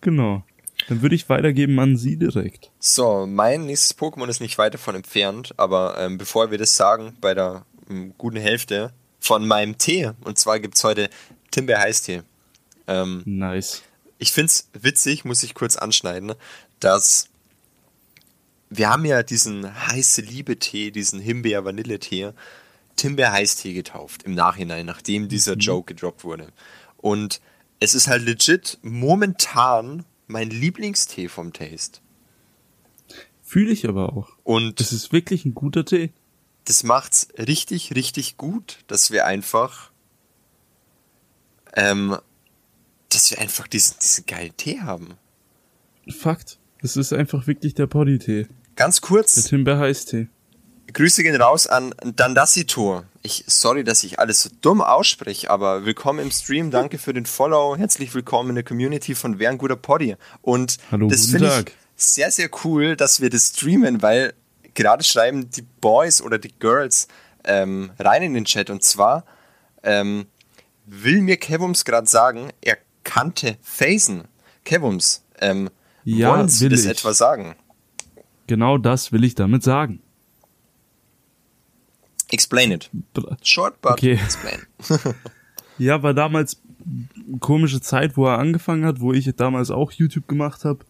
[0.00, 0.44] Genau.
[0.88, 2.70] Dann würde ich weitergeben an Sie direkt.
[2.78, 7.16] So, mein nächstes Pokémon ist nicht weit davon entfernt, aber ähm, bevor wir das sagen,
[7.20, 11.10] bei der ähm, guten Hälfte von meinem Tee, und zwar gibt es heute
[11.50, 12.22] Timbeer-Heißtee.
[12.86, 13.82] Ähm, nice.
[14.20, 16.34] Ich finde es witzig, muss ich kurz anschneiden,
[16.78, 17.28] dass
[18.68, 22.32] wir haben ja diesen heiße Liebe-Tee, diesen Himbeer-Vanille-Tee,
[22.96, 25.60] Timbeer-Heißtee getauft im Nachhinein, nachdem dieser mhm.
[25.60, 26.52] Joke gedroppt wurde.
[26.98, 27.40] Und
[27.80, 32.00] es ist halt legit momentan mein Lieblingstee vom Taste.
[33.42, 34.28] Fühle ich aber auch.
[34.44, 36.12] Und es ist wirklich ein guter Tee.
[36.66, 39.90] Das macht's richtig, richtig gut, dass wir einfach,
[41.74, 42.18] ähm,
[43.10, 45.14] dass wir einfach diesen, diesen geilen Tee haben.
[46.08, 46.58] Fakt.
[46.80, 48.46] Das ist einfach wirklich der Poddy-Tee.
[48.76, 49.34] Ganz kurz.
[49.34, 50.28] Der Timber-Heißtee.
[50.92, 53.04] Grüße gehen raus an Dandasito.
[53.22, 57.26] Ich, sorry, dass ich alles so dumm ausspreche, aber willkommen im Stream, danke für den
[57.26, 60.16] Follow, herzlich willkommen in der Community von Wer ein guter Poddy.
[60.42, 64.34] Und Hallo, das finde ich sehr, sehr cool, dass wir das streamen, weil
[64.74, 67.06] gerade schreiben die Boys oder die Girls
[67.44, 69.24] ähm, rein in den Chat und zwar
[69.82, 70.26] ähm,
[70.86, 72.78] will mir Kevums gerade sagen, er
[73.10, 74.24] kannte Phasen.
[74.64, 75.68] Kevums, ähm,
[76.04, 76.90] ja, wollen Sie das ich.
[76.90, 77.56] etwa sagen?
[78.46, 80.00] Genau das will ich damit sagen.
[82.30, 82.90] Explain it.
[83.42, 84.12] Short, but okay.
[84.12, 84.60] explain.
[85.78, 90.28] ja, war damals eine komische Zeit, wo er angefangen hat, wo ich damals auch YouTube
[90.28, 90.84] gemacht habe.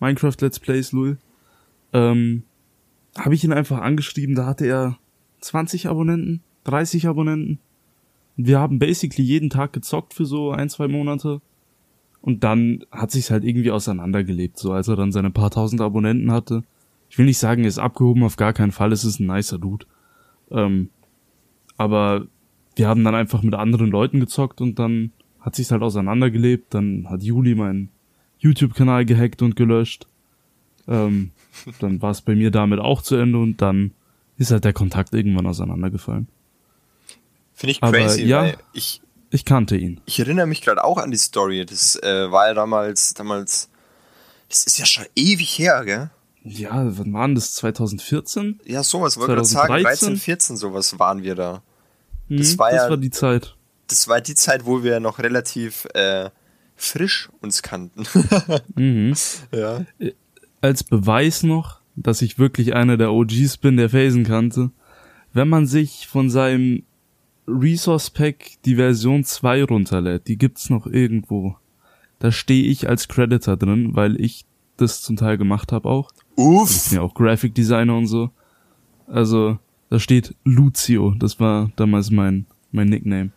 [0.00, 1.18] Minecraft Let's Plays, Lul.
[1.92, 2.44] Ähm,
[3.18, 4.98] habe ich ihn einfach angeschrieben, da hatte er
[5.40, 7.58] 20 Abonnenten, 30 Abonnenten.
[8.36, 11.40] Wir haben basically jeden Tag gezockt für so ein, zwei Monate.
[12.20, 16.32] Und dann hat sich's halt irgendwie auseinandergelebt, so als er dann seine paar tausend Abonnenten
[16.32, 16.64] hatte.
[17.10, 19.58] Ich will nicht sagen, er ist abgehoben, auf gar keinen Fall, es ist ein nicer
[19.58, 19.86] Dude.
[20.50, 20.90] Ähm,
[21.76, 22.26] aber
[22.76, 26.74] wir haben dann einfach mit anderen Leuten gezockt und dann hat sich's halt auseinandergelebt.
[26.74, 27.90] Dann hat Juli meinen
[28.38, 30.06] YouTube-Kanal gehackt und gelöscht.
[30.86, 31.30] Ähm,
[31.80, 33.92] dann war es bei mir damit auch zu Ende und dann
[34.36, 36.28] ist halt der Kontakt irgendwann auseinandergefallen.
[37.54, 39.00] Finde ich crazy, Aber, ja, ich,
[39.30, 40.00] ich kannte ihn.
[40.06, 41.64] Ich erinnere mich gerade auch an die Story.
[41.66, 43.68] Das äh, war ja damals, damals,
[44.48, 46.10] das ist ja schon ewig her, gell?
[46.44, 47.54] Ja, wann waren das?
[47.56, 48.60] 2014?
[48.64, 51.62] Ja, sowas, wollte gerade sagen, 13, 14 sowas waren wir da.
[52.28, 53.56] Mhm, das war das ja, war die Zeit.
[53.88, 56.30] Das war die Zeit, wo wir noch relativ äh,
[56.76, 58.04] frisch uns kannten.
[58.74, 59.14] mhm.
[59.52, 59.84] Ja.
[59.98, 60.12] Äh,
[60.60, 64.70] als Beweis noch, dass ich wirklich einer der OGs bin, der Phasen kannte,
[65.32, 66.84] wenn man sich von seinem
[67.48, 71.56] Resource Pack die Version 2 runterlädt, die gibt's noch irgendwo.
[72.18, 74.44] Da stehe ich als Creditor drin, weil ich
[74.76, 76.10] das zum Teil gemacht habe auch.
[76.36, 76.70] Uff.
[76.70, 78.30] Ich bin ja auch Graphic Designer und so.
[79.06, 79.58] Also,
[79.88, 81.14] da steht Lucio.
[81.18, 83.30] Das war damals mein, mein Nickname.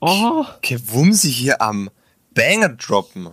[0.00, 0.44] Oh!
[0.62, 1.90] Gewumsi hier am
[2.34, 3.30] Banger droppen.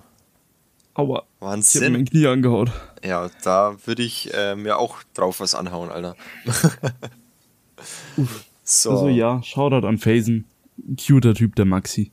[0.95, 1.23] Aua.
[1.39, 1.81] Wahnsinn.
[1.81, 2.71] Ich hab mein Knie angehaut.
[3.03, 6.15] Ja, da würde ich äh, mir auch drauf was anhauen, Alter.
[8.17, 8.45] Uff.
[8.65, 8.91] So.
[8.91, 10.45] Also ja, Shoutout an Phasen.
[10.97, 12.12] Cuter Typ, der Maxi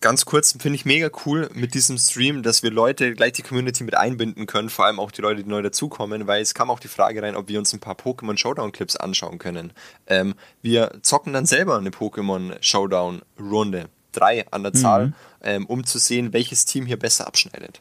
[0.00, 3.84] ganz kurz, finde ich mega cool mit diesem Stream, dass wir Leute, gleich die Community
[3.84, 6.80] mit einbinden können, vor allem auch die Leute, die neu dazukommen, weil es kam auch
[6.80, 9.72] die Frage rein, ob wir uns ein paar Pokémon Showdown Clips anschauen können.
[10.06, 13.88] Ähm, wir zocken dann selber eine Pokémon Showdown Runde.
[14.12, 15.14] Drei an der Zahl, mhm.
[15.42, 17.80] ähm, um zu sehen, welches Team hier besser abschneidet.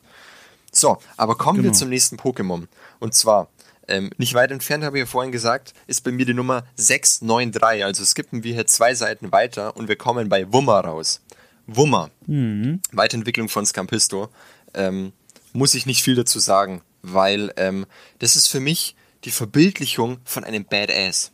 [0.71, 1.69] So, aber kommen genau.
[1.69, 2.67] wir zum nächsten Pokémon.
[2.99, 3.47] Und zwar,
[3.89, 7.83] ähm, nicht weit entfernt, habe ich ja vorhin gesagt, ist bei mir die Nummer 693.
[7.83, 11.21] Also skippen wir hier zwei Seiten weiter und wir kommen bei Wummer raus.
[11.67, 12.81] Wummer, mhm.
[12.91, 14.29] Weiterentwicklung von Scampisto,
[14.73, 15.13] ähm,
[15.53, 17.85] muss ich nicht viel dazu sagen, weil ähm,
[18.19, 21.31] das ist für mich die Verbildlichung von einem Badass.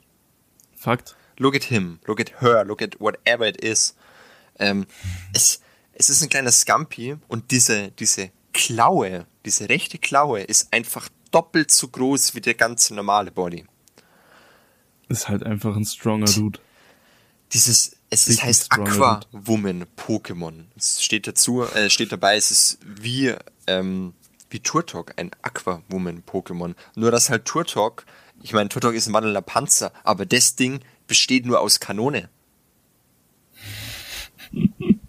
[0.75, 1.15] Fakt.
[1.37, 3.95] Look at him, look at her, look at whatever it is.
[4.57, 4.85] Ähm,
[5.33, 5.61] es,
[5.93, 11.71] es ist ein kleiner Scampi und diese, diese Klaue, diese rechte Klaue ist einfach doppelt
[11.71, 13.65] so groß wie der ganze normale Body.
[15.07, 16.59] Ist halt einfach ein stronger Dude.
[17.53, 20.65] Dieses, es ist, heißt Aqua Woman Pokémon.
[20.75, 23.33] Es steht dazu, äh, steht dabei, es ist wie,
[23.67, 24.13] ähm,
[24.49, 26.75] wie Turtok, ein Aqua Woman Pokémon.
[26.95, 28.05] Nur dass halt Turtok,
[28.41, 32.29] ich meine, Turtok ist ein wandelnder Panzer, aber das Ding besteht nur aus Kanone.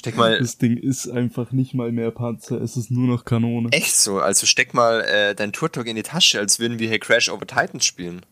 [0.00, 0.38] Steck mal.
[0.38, 3.68] Das Ding ist einfach nicht mal mehr Panzer, es ist nur noch Kanone.
[3.70, 4.18] Echt so?
[4.18, 7.46] Also steck mal äh, dein Turtok in die Tasche, als würden wir hier Crash over
[7.46, 8.24] Titans spielen.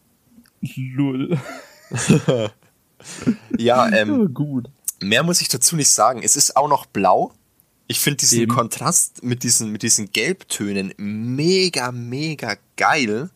[0.62, 1.38] Lull.
[3.58, 4.70] ja, ähm, Ja, gut.
[5.02, 6.22] mehr muss ich dazu nicht sagen.
[6.22, 7.34] Es ist auch noch blau.
[7.86, 8.52] Ich finde diesen Eben.
[8.54, 13.28] Kontrast mit diesen, mit diesen Gelbtönen mega, mega geil.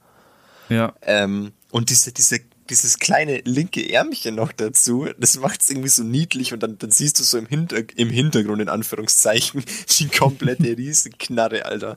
[0.70, 5.88] Ja, Ähm, und diese, diese, dieses kleine linke Ärmchen noch dazu, das macht es irgendwie
[5.88, 9.64] so niedlich und dann, dann siehst du so im, Hinter, im Hintergrund, in Anführungszeichen,
[9.98, 11.96] die komplette Riesenknarre, Alter.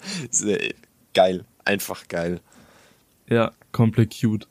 [1.14, 1.46] Geil.
[1.64, 2.42] Einfach geil.
[3.28, 4.48] ja, komplett cute.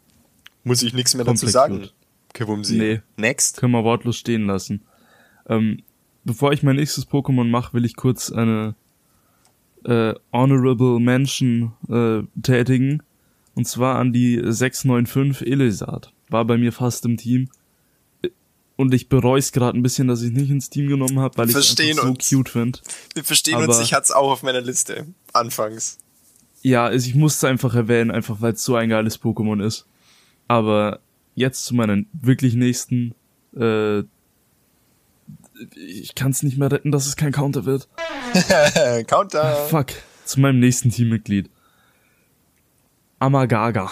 [0.64, 1.80] Muss ich nichts mehr dazu Komplett sagen.
[1.80, 1.94] gut.
[2.32, 2.76] Kewumsi.
[2.76, 3.02] Nee.
[3.16, 3.58] Next.
[3.58, 4.82] Können wir wortlos stehen lassen.
[5.46, 5.82] Ähm,
[6.24, 8.74] bevor ich mein nächstes Pokémon mache, will ich kurz eine
[9.84, 13.02] äh, Honorable Mention äh, tätigen.
[13.54, 16.12] Und zwar an die 695 Elisard.
[16.28, 17.48] War bei mir fast im Team.
[18.76, 21.48] Und ich bereue es gerade ein bisschen, dass ich nicht ins Team genommen habe, weil
[21.48, 22.80] ich es so cute finde.
[23.14, 25.06] Wir verstehen Aber- uns, ich hatte es auch auf meiner Liste.
[25.32, 25.98] Anfangs.
[26.62, 29.86] Ja, also ich musste es einfach erwähnen, einfach weil es so ein geiles Pokémon ist.
[30.48, 30.98] Aber
[31.36, 33.14] jetzt zu meinen wirklich nächsten.
[33.56, 34.00] Äh,
[35.76, 37.88] ich kann es nicht mehr retten, dass es kein Counter wird.
[39.06, 39.54] Counter.
[39.68, 39.88] Fuck.
[40.24, 41.48] Zu meinem nächsten Teammitglied.
[43.18, 43.90] Amagaga.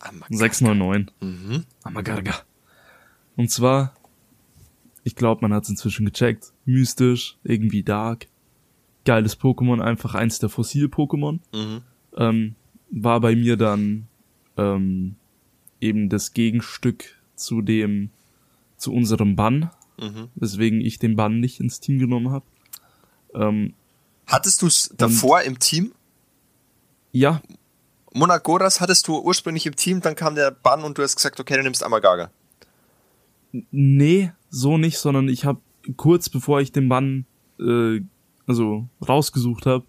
[0.00, 0.26] Amagaga.
[0.36, 1.12] 699.
[1.20, 1.64] Mhm.
[1.82, 2.34] Amagaga.
[3.36, 3.94] Und zwar,
[5.04, 6.52] ich glaube, man hat es inzwischen gecheckt.
[6.64, 8.26] Mystisch, irgendwie dark.
[9.04, 11.40] Geiles Pokémon, einfach eins der Fossil-Pokémon.
[11.52, 11.82] Mhm.
[12.16, 12.54] ähm,
[12.92, 14.08] war bei mir dann
[14.56, 15.14] ähm,
[15.80, 17.04] eben das Gegenstück
[17.36, 18.10] zu dem
[18.76, 20.28] zu unserem Bann, Mhm.
[20.34, 22.44] weswegen ich den Bann nicht ins Team genommen habe.
[23.34, 23.74] Ähm,
[24.26, 25.92] Hattest du es davor im Team?
[27.12, 27.42] ja,
[28.12, 31.56] Monagoras hattest du ursprünglich im Team, dann kam der Bann und du hast gesagt, okay,
[31.56, 32.30] du nimmst Amagaga.
[33.70, 35.60] nee, so nicht, sondern ich habe
[35.96, 37.26] kurz bevor ich den Bann
[37.60, 38.00] äh,
[38.46, 39.84] also rausgesucht habe,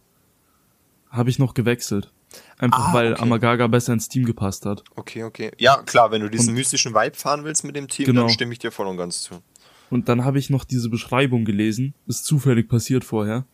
[1.10, 2.12] habe ich noch gewechselt.
[2.58, 3.22] Einfach Ah, weil okay.
[3.24, 4.84] Amagaga besser ins Team gepasst hat.
[4.96, 5.52] Okay, okay.
[5.58, 8.22] Ja, klar, wenn du diesen Und- mystischen Vibe fahren willst mit dem Team, Genau.
[8.22, 9.42] dann stimme ich dir voll und ganz zu.
[9.90, 11.94] Und dann habe ich noch diese Beschreibung gelesen.
[12.08, 13.46] Ist zufällig passiert vorher.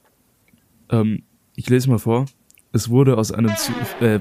[0.90, 1.24] Ähm,
[1.56, 2.26] ich lese mal vor.
[2.72, 3.72] Es wurde aus einem zu
[4.04, 4.20] äh,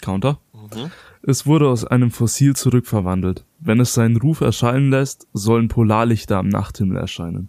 [0.00, 0.40] Counter.
[0.52, 0.90] Mhm.
[1.22, 3.44] Es wurde aus einem Fossil zurückverwandelt.
[3.58, 7.48] Wenn es seinen Ruf erschallen lässt, sollen Polarlichter am Nachthimmel erscheinen.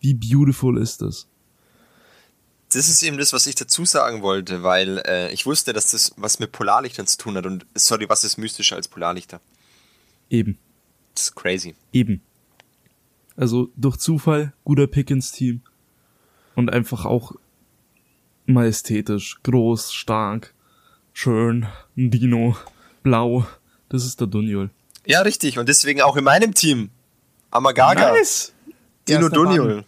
[0.00, 1.26] Wie beautiful ist es?
[2.72, 6.12] Das ist eben das, was ich dazu sagen wollte, weil äh, ich wusste, dass das
[6.16, 7.46] was mit Polarlichtern zu tun hat.
[7.46, 9.40] Und sorry, was ist mystischer als Polarlichter?
[10.30, 10.58] Eben,
[11.14, 11.74] Das ist crazy.
[11.92, 12.20] eben.
[13.36, 15.62] Also durch Zufall guter Pick ins Team
[16.54, 17.32] und einfach auch
[18.46, 20.54] majestätisch, groß, stark,
[21.12, 22.56] schön, ein Dino,
[23.02, 23.46] blau.
[23.88, 24.70] Das ist der Dunjol.
[25.06, 25.58] Ja, richtig.
[25.58, 26.90] Und deswegen auch in meinem Team.
[27.50, 28.14] Amagaga.
[29.06, 29.30] Dino Erster Bann.
[29.30, 29.84] Duniol.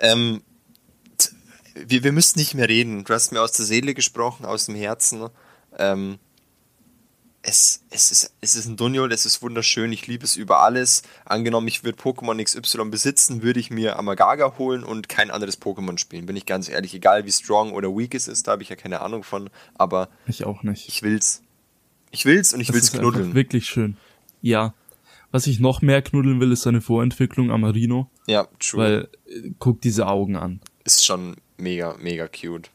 [0.00, 0.42] Ähm,
[1.74, 3.04] wir, wir müssen nicht mehr reden.
[3.04, 5.28] Du hast mir aus der Seele gesprochen, aus dem Herzen.
[5.76, 6.18] Ähm,
[7.46, 11.02] es, es, ist, es ist ein Duniol, es ist wunderschön, ich liebe es über alles.
[11.26, 15.98] Angenommen, ich würde Pokémon XY besitzen, würde ich mir Amagaga holen und kein anderes Pokémon
[15.98, 16.24] spielen.
[16.24, 18.76] Bin ich ganz ehrlich, egal wie strong oder weak es ist, da habe ich ja
[18.76, 20.88] keine Ahnung von, aber Ich auch nicht.
[20.88, 21.42] ich will's.
[22.10, 23.34] Ich will's und ich Das will's ist knuddeln.
[23.34, 23.96] wirklich schön.
[24.40, 24.72] Ja.
[25.30, 28.80] Was ich noch mehr knuddeln will, ist seine Vorentwicklung Amarino, Ja, true.
[28.80, 30.60] weil äh, guck diese Augen an.
[30.84, 32.70] ist schon mega, mega cute.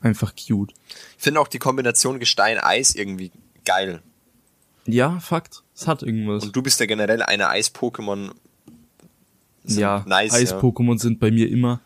[0.00, 0.72] Einfach cute.
[1.18, 3.30] Ich finde auch die Kombination Gestein-Eis irgendwie
[3.70, 4.02] geil.
[4.86, 5.62] Ja, Fakt.
[5.74, 6.44] Es hat irgendwas.
[6.44, 8.32] Und du bist ja generell eine Eis-Pokémon.
[9.64, 11.80] ja, nice, Eis-Pokémon sind bei mir immer.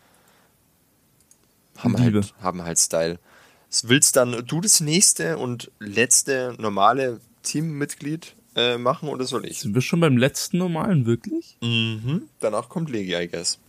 [1.77, 1.83] ja.
[1.83, 2.21] haben, Liebe.
[2.21, 3.19] halt, haben halt Style.
[3.83, 9.59] Willst dann du das nächste und letzte normale Teammitglied äh, machen oder soll ich?
[9.59, 11.57] Sind wir schon beim letzten normalen, wirklich?
[11.61, 12.29] Mhm.
[12.39, 13.59] Danach kommt Legi, I guess.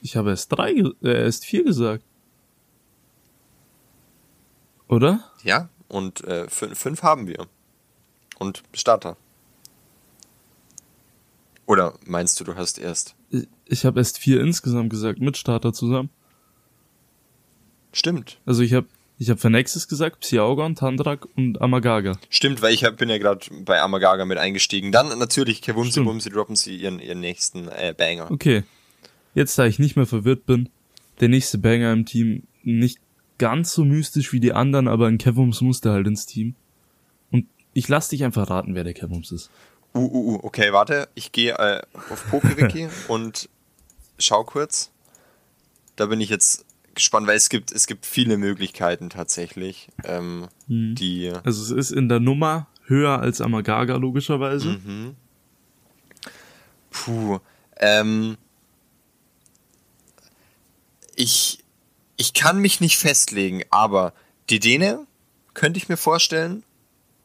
[0.00, 2.04] Ich habe erst drei, äh, erst vier gesagt.
[4.88, 5.24] Oder?
[5.42, 7.46] Ja, und äh, fün- fünf haben wir.
[8.38, 9.16] Und Starter.
[11.66, 13.14] Oder meinst du, du hast erst?
[13.68, 16.10] Ich- habe erst vier insgesamt gesagt, mit Starter zusammen.
[17.92, 18.38] Stimmt.
[18.46, 18.86] Also ich habe
[19.18, 22.12] ich hab Phenexis gesagt, Psyaugon, Tandrak und Amagaga.
[22.28, 24.92] Stimmt, weil ich hab, bin ja gerade bei Amagaga mit eingestiegen.
[24.92, 26.06] Dann natürlich Stimmt.
[26.06, 28.30] Bumsi droppen sie ihren, ihren nächsten äh, Banger.
[28.30, 28.64] Okay.
[29.34, 30.68] Jetzt, da ich nicht mehr verwirrt bin,
[31.20, 32.98] der nächste Banger im Team nicht
[33.38, 36.54] ganz so mystisch wie die anderen, aber ein Kevums musste halt ins Team.
[37.30, 39.50] Und ich lass dich einfach raten, wer der Kevums ist.
[39.94, 41.08] Uh, uh, uh, okay, warte.
[41.14, 43.48] Ich gehe äh, auf PokeWiki und
[44.18, 44.90] schau kurz.
[45.96, 51.32] Da bin ich jetzt gespannt, weil es gibt, es gibt viele Möglichkeiten tatsächlich, ähm, die.
[51.44, 54.78] Also es ist in der Nummer höher als Amagaga, logischerweise.
[56.90, 57.38] Puh.
[57.78, 58.36] Ähm,
[61.14, 61.64] ich,
[62.16, 64.12] ich kann mich nicht festlegen, aber
[64.50, 65.06] die Dene
[65.54, 66.62] könnte ich mir vorstellen.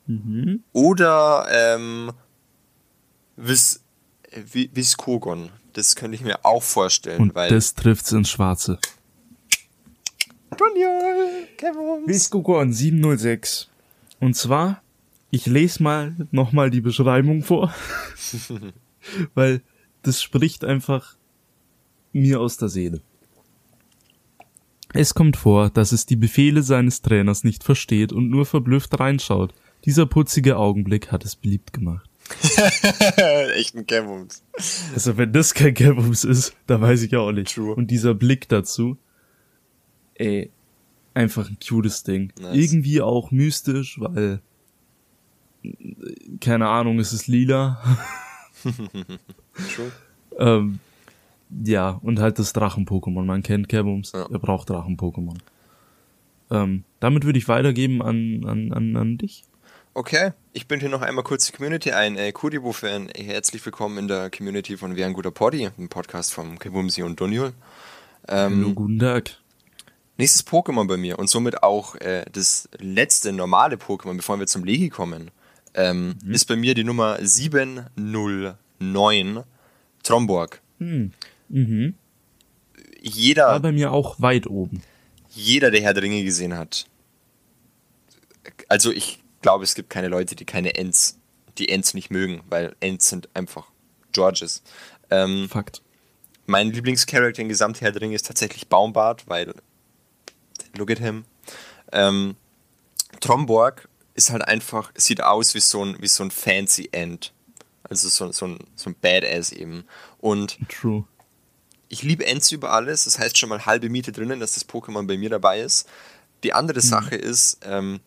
[0.07, 0.63] Mhm.
[0.73, 2.11] Oder ähm,
[3.37, 3.81] Vis,
[4.31, 5.49] Vi- Viskogon.
[5.73, 7.49] Das könnte ich mir auch vorstellen, Und weil.
[7.49, 8.77] das trifft's ins Schwarze.
[10.57, 12.07] Daniel, Kevin.
[12.07, 13.69] Viscogon 706.
[14.19, 14.81] Und zwar,
[15.29, 17.73] ich lese mal nochmal die Beschreibung vor,
[19.33, 19.61] weil
[20.03, 21.15] das spricht einfach
[22.11, 23.01] mir aus der Seele.
[24.93, 29.53] Es kommt vor, dass es die Befehle seines Trainers nicht versteht und nur verblüfft reinschaut.
[29.85, 32.09] Dieser putzige Augenblick hat es beliebt gemacht.
[33.55, 34.43] Echt ein Kevins.
[34.93, 37.53] Also wenn das kein Gabums ist, dann weiß ich auch nicht.
[37.53, 37.73] True.
[37.75, 38.97] Und dieser Blick dazu,
[40.15, 40.51] ey,
[41.13, 42.31] einfach ein cutes Ding.
[42.39, 42.55] Nice.
[42.55, 44.41] Irgendwie auch mystisch, weil,
[46.39, 47.81] keine Ahnung, es ist lila.
[48.63, 49.91] True.
[50.37, 50.79] ähm,
[51.65, 53.23] ja, und halt das Drachen-Pokémon.
[53.23, 54.27] Man kennt Gabums, Ja.
[54.31, 55.37] er braucht Drachen-Pokémon.
[56.49, 59.43] Ähm, damit würde ich weitergeben an, an, an, an dich.
[59.93, 62.15] Okay, ich bin hier noch einmal kurz die Community ein.
[62.17, 66.57] Äh, Kuribo-Fan, herzlich willkommen in der Community von Wer ein guter Poddy, ein Podcast von
[66.59, 67.19] Kebumsi und.
[67.19, 67.51] Hallo,
[68.29, 69.31] Ähm, guten Tag.
[70.17, 74.63] nächstes Pokémon bei mir und somit auch äh, das letzte normale Pokémon, bevor wir zum
[74.63, 75.29] Legi kommen,
[75.73, 79.43] ähm, ist bei mir die Nummer 709,
[80.03, 80.61] Tromborg.
[80.79, 81.11] Hm.
[81.51, 81.95] Mhm.
[83.01, 84.81] Jeder, War bei mir auch weit oben.
[85.29, 86.85] jeder, der Herr der Ringe gesehen hat.
[88.69, 91.17] Also ich glaube, es gibt keine Leute, die keine Ents,
[91.57, 93.67] die Ents nicht mögen, weil Ents sind einfach
[94.11, 94.61] Georges.
[95.09, 95.81] Ähm, Fakt.
[96.45, 99.53] mein Lieblingscharakter in Gesamt Herr der Ringe ist tatsächlich Baumbart, weil
[100.77, 101.25] look at him.
[101.91, 102.35] Ähm,
[103.19, 107.33] Tromborg ist halt einfach, sieht aus wie so ein, wie so ein fancy Ent.
[107.83, 109.85] Also so, so, ein, so ein Badass eben.
[110.19, 111.05] Und True.
[111.91, 115.05] Ich liebe Ents über alles, das heißt schon mal halbe Miete drinnen, dass das Pokémon
[115.07, 115.89] bei mir dabei ist.
[116.43, 117.99] Die andere Sache ist, ähm,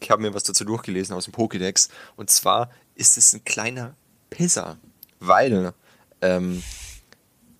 [0.00, 3.94] ich habe mir was dazu durchgelesen aus dem Pokédex, und zwar ist es ein kleiner
[4.28, 4.76] Pisser,
[5.20, 5.72] weil
[6.20, 6.64] ähm,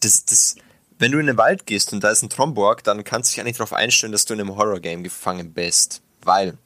[0.00, 0.56] das, das,
[0.98, 3.40] wenn du in den Wald gehst und da ist ein Tromborg, dann kannst du dich
[3.40, 6.58] eigentlich darauf einstellen, dass du in einem Horror-Game gefangen bist, weil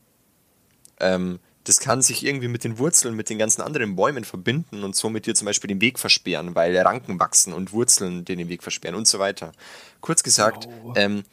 [1.01, 4.97] ähm, das kann sich irgendwie mit den Wurzeln, mit den ganzen anderen Bäumen verbinden und
[4.97, 8.63] somit dir zum Beispiel den Weg versperren, weil Ranken wachsen und Wurzeln dir den Weg
[8.63, 9.53] versperren und so weiter.
[10.01, 10.97] Kurz gesagt, Wow.
[10.97, 11.25] ähm,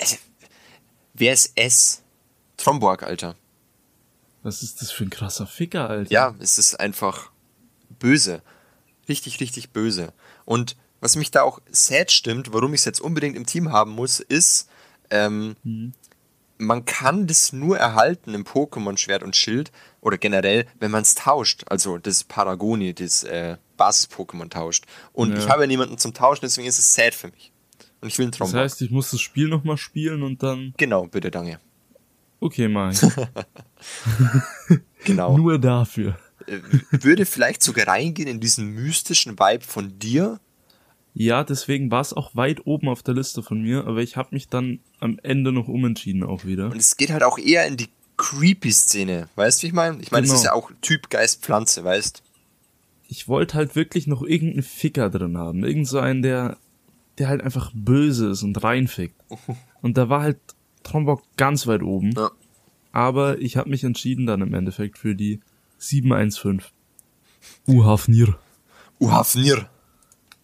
[0.00, 0.16] also,
[1.14, 2.02] wer ist S?
[2.56, 3.34] Tromborg, Alter.
[4.42, 6.10] Was ist das für ein krasser Ficker, Alter?
[6.12, 7.30] Ja, es ist einfach
[7.98, 8.42] böse.
[9.08, 10.12] Richtig, richtig böse.
[10.44, 13.92] Und was mich da auch sad stimmt, warum ich es jetzt unbedingt im Team haben
[13.92, 14.68] muss, ist,
[15.10, 15.56] ähm,
[16.66, 19.70] man kann das nur erhalten im Pokémon Schwert und Schild
[20.00, 21.64] oder generell, wenn man es tauscht.
[21.68, 24.84] Also das Paragoni, das äh, Basis-Pokémon tauscht.
[25.12, 25.38] Und Ja.
[25.38, 27.52] ich habe ja niemanden zum Tauschen, deswegen ist es sad für mich.
[28.00, 28.62] Und ich will einen Das Tromborg.
[28.64, 30.74] heißt, ich muss das Spiel nochmal spielen und dann.
[30.76, 31.58] genau, bitte, danke.
[32.40, 33.00] Okay, ich.
[35.04, 35.36] Genau.
[35.36, 36.16] Nur dafür.
[36.46, 36.58] Äh,
[36.90, 40.40] würde vielleicht sogar reingehen in diesen mystischen Vibe von dir,
[41.14, 44.30] Ja, deswegen war es auch weit oben auf der Liste von mir, aber ich habe
[44.32, 46.66] mich dann am Ende noch umentschieden auch wieder.
[46.70, 49.28] Und es geht halt auch eher in die Creepy-Szene.
[49.36, 50.00] Weißt du, wie ich meine?
[50.00, 50.38] Ich meine, es Genau.
[50.40, 52.22] ist ja auch Typ Geist Pflanze, weißt
[53.08, 55.64] Ich wollte halt wirklich noch irgendeinen Ficker drin haben.
[55.64, 56.56] Irgend so einen, der,
[57.18, 59.20] der halt einfach böse ist und reinfickt.
[59.82, 60.38] Und da war halt
[60.84, 62.12] Trombok ganz weit oben.
[62.12, 62.30] Ja.
[62.92, 65.40] Aber ich habe mich entschieden dann im Endeffekt für die
[65.78, 66.62] 715.
[67.66, 68.38] Uhafnir.
[69.00, 69.68] Uhafnir.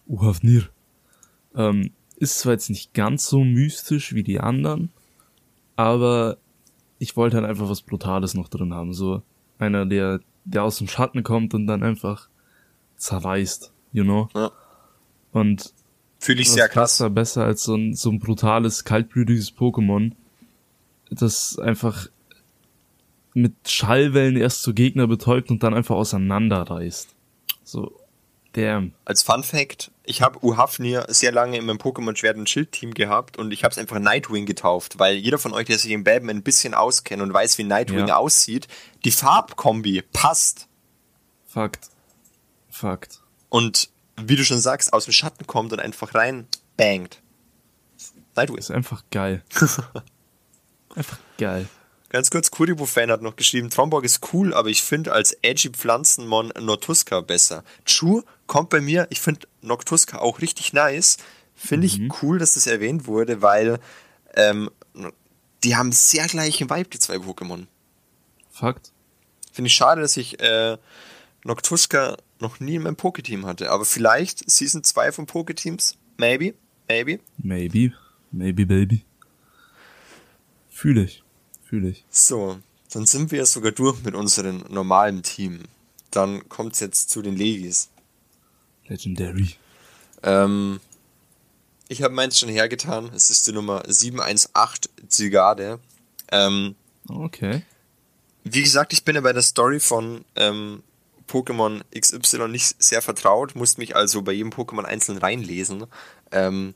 [0.09, 0.69] Uhafnir.
[1.55, 4.91] Ähm, ist zwar jetzt nicht ganz so mystisch wie die anderen,
[5.77, 6.37] aber
[6.97, 8.93] ich wollte halt einfach was Brutales noch drin haben.
[8.93, 9.21] So
[9.57, 12.27] einer, der, der aus dem Schatten kommt und dann einfach
[12.97, 14.29] zerreißt, you know?
[14.35, 14.51] Ja.
[15.31, 15.73] Und
[16.19, 17.01] Fühle ich sehr krass.
[17.11, 20.11] besser als so ein, so ein brutales, kaltblütiges Pokémon,
[21.09, 22.07] das einfach
[23.33, 27.15] mit Schallwellen erst so Gegner betäubt und dann einfach auseinanderreißt.
[27.63, 27.98] So,
[28.53, 28.93] damn.
[29.05, 32.93] Als Fun Fact, ich habe Uhafnir sehr lange in meinem Pokémon Schwert und Schild Team
[32.93, 36.03] gehabt und ich habe es einfach Nightwing getauft, weil jeder von euch, der sich im
[36.03, 38.17] Batman ein bisschen auskennt und weiß, wie Nightwing Ja.
[38.17, 38.67] aussieht,
[39.05, 40.67] die Farbkombi passt.
[41.47, 41.89] Fakt.
[42.69, 43.21] Fakt.
[43.49, 43.89] Und
[44.21, 46.47] wie du schon sagst, aus dem Schatten kommt und einfach rein
[46.77, 47.21] bangt.
[48.35, 48.57] Nightwing.
[48.57, 49.43] Ist einfach geil.
[50.95, 51.67] einfach geil.
[52.09, 56.51] Ganz kurz, Kuribo-Fan hat noch geschrieben, Tromborg ist cool, aber ich finde als edgy Pflanzenmon
[56.59, 57.63] Noctuska besser.
[57.85, 61.17] True, kommt bei mir, ich finde Noctuska auch richtig nice.
[61.55, 63.79] Finde ich cool, dass das erwähnt wurde, weil
[64.33, 64.71] ähm,
[65.63, 67.67] die haben sehr gleichen Vibe, die zwei Pokémon.
[68.49, 68.91] Fakt.
[69.51, 70.77] Finde ich schade, dass ich äh,
[71.43, 73.71] Noctuska noch nie in meinem Poketeam hatte.
[73.71, 75.97] Aber vielleicht Season 2 von Poketeams.
[76.17, 76.53] Maybe.
[76.87, 77.19] Maybe.
[77.37, 77.93] Maybe.
[78.31, 79.05] Maybe, baby.
[80.69, 81.23] Fühle ich.
[81.69, 82.03] Fühle ich.
[82.09, 82.57] So,
[82.91, 85.65] dann sind wir sogar durch mit unserem normalen Team.
[86.09, 87.89] Dann kommt es jetzt zu den Legis.
[88.87, 89.55] Legendary.
[90.23, 90.79] Ähm,
[91.87, 93.11] ich habe meins schon hergetan.
[93.13, 95.79] Es ist die Nummer 718 Zygarde.
[96.31, 96.73] Ähm,
[97.07, 97.61] okay.
[98.43, 100.81] Wie gesagt, ich bin ja bei der Story von ähm,
[101.27, 105.85] Pokémon XY nicht sehr vertraut, musste mich also bei jedem Pokémon einzeln reinlesen.
[106.31, 106.73] Ähm,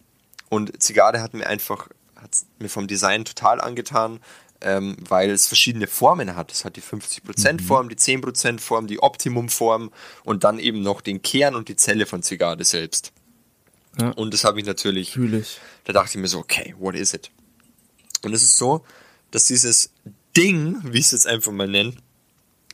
[0.49, 4.19] und Zygarde hat mir einfach, hat mir vom Design total angetan,
[4.63, 6.51] ähm, weil es verschiedene Formen hat.
[6.51, 9.91] Es hat die 50% Form, die 10% Form, die Optimum Form
[10.23, 13.11] und dann eben noch den Kern und die Zelle von Zygarde selbst.
[13.99, 14.09] Ja.
[14.09, 15.11] Und das habe ich natürlich.
[15.11, 15.59] Fühl ich.
[15.83, 17.29] Da dachte ich mir so, okay, what is it?
[18.23, 18.83] Und es ist so,
[19.31, 19.91] dass dieses
[20.35, 21.93] Ding, wie ich es jetzt einfach mal nenne,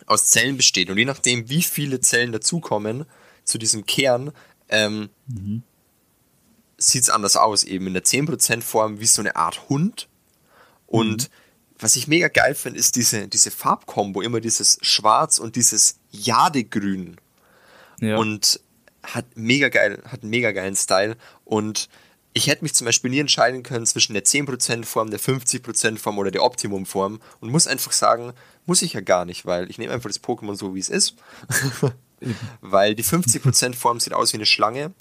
[0.05, 0.89] aus Zellen besteht.
[0.89, 3.05] Und je nachdem, wie viele Zellen dazukommen
[3.43, 4.31] zu diesem Kern,
[4.69, 5.63] ähm, mhm.
[6.77, 7.63] sieht es anders aus.
[7.63, 10.07] Eben in der 10% Form wie so eine Art Hund.
[10.87, 11.33] Und mhm.
[11.79, 17.17] Was ich mega geil finde, ist diese, diese Farbkombo, immer dieses Schwarz und dieses Jadegrün.
[17.99, 18.17] Ja.
[18.17, 18.59] Und
[19.03, 21.15] hat mega geil, hat einen mega geilen Style
[21.45, 21.89] und
[22.33, 26.17] ich hätte mich zum Beispiel nie entscheiden können zwischen der 10% Form, der 50% Form
[26.17, 28.33] oder der Optimum Form und muss einfach sagen,
[28.65, 31.15] muss ich ja gar nicht, weil ich nehme einfach das Pokémon so, wie es ist.
[32.61, 34.93] weil die 50% Form sieht aus wie eine Schlange.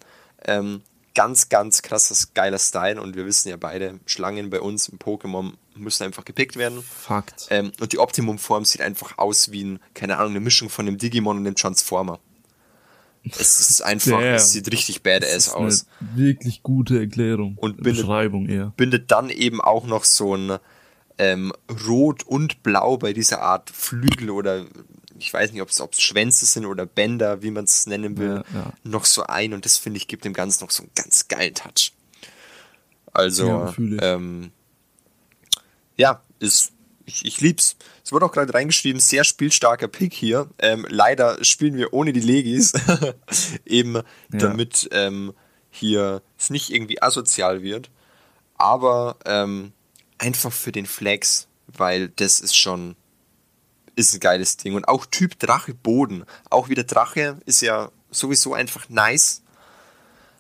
[0.45, 0.83] Ähm,
[1.19, 5.55] ganz, ganz krasses, geiler Style und wir wissen ja beide, Schlangen bei uns im Pokémon
[5.75, 6.81] müssen einfach gepickt werden.
[6.81, 7.49] Fakt.
[7.51, 10.87] Ähm, und die Optimum Form sieht einfach aus wie ein, keine Ahnung, eine Mischung von
[10.87, 12.21] einem Digimon und einem Transformer.
[13.25, 14.35] Es ist einfach, Damn.
[14.35, 15.87] es sieht richtig badass aus.
[15.99, 17.57] wirklich gute Erklärung.
[17.57, 18.73] Und bindet, Beschreibung eher.
[18.77, 20.59] Bindet dann eben auch noch so ein
[21.19, 21.53] ähm,
[21.89, 24.66] Rot und Blau bei dieser Art Flügel oder
[25.19, 28.61] ich weiß nicht, ob es Schwänze sind oder Bänder, wie man es nennen will, ja,
[28.61, 28.73] ja.
[28.85, 29.53] noch so ein.
[29.55, 31.93] Und das finde ich gibt dem Ganzen noch so einen ganz geilen Touch.
[33.12, 34.53] Also, ja, ähm,
[35.97, 36.73] ja ist
[37.09, 37.77] ich, ich lieb's.
[38.05, 40.49] Es wurde auch gerade reingeschrieben, sehr spielstarker Pick hier.
[40.59, 42.73] Ähm, leider spielen wir ohne die Legis.
[43.64, 45.33] Eben damit ähm,
[45.71, 47.91] hier es nicht irgendwie asozial wird.
[48.57, 49.73] Aber ähm,
[50.19, 52.97] einfach für den Flex, weil das ist schon
[53.99, 54.74] ist ein geiles Ding.
[54.74, 56.24] Und auch Typ Drache Boden.
[56.51, 59.42] Auch wieder Drache ist ja sowieso einfach nice.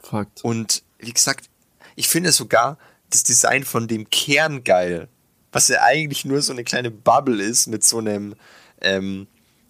[0.02, 0.42] Fakt.
[0.44, 1.50] Und wie gesagt,
[1.96, 2.78] ich finde sogar
[3.10, 5.08] das Design von dem Kern geil
[5.52, 8.34] was ja eigentlich nur so eine kleine Bubble ist mit so einem
[8.80, 9.26] ähm,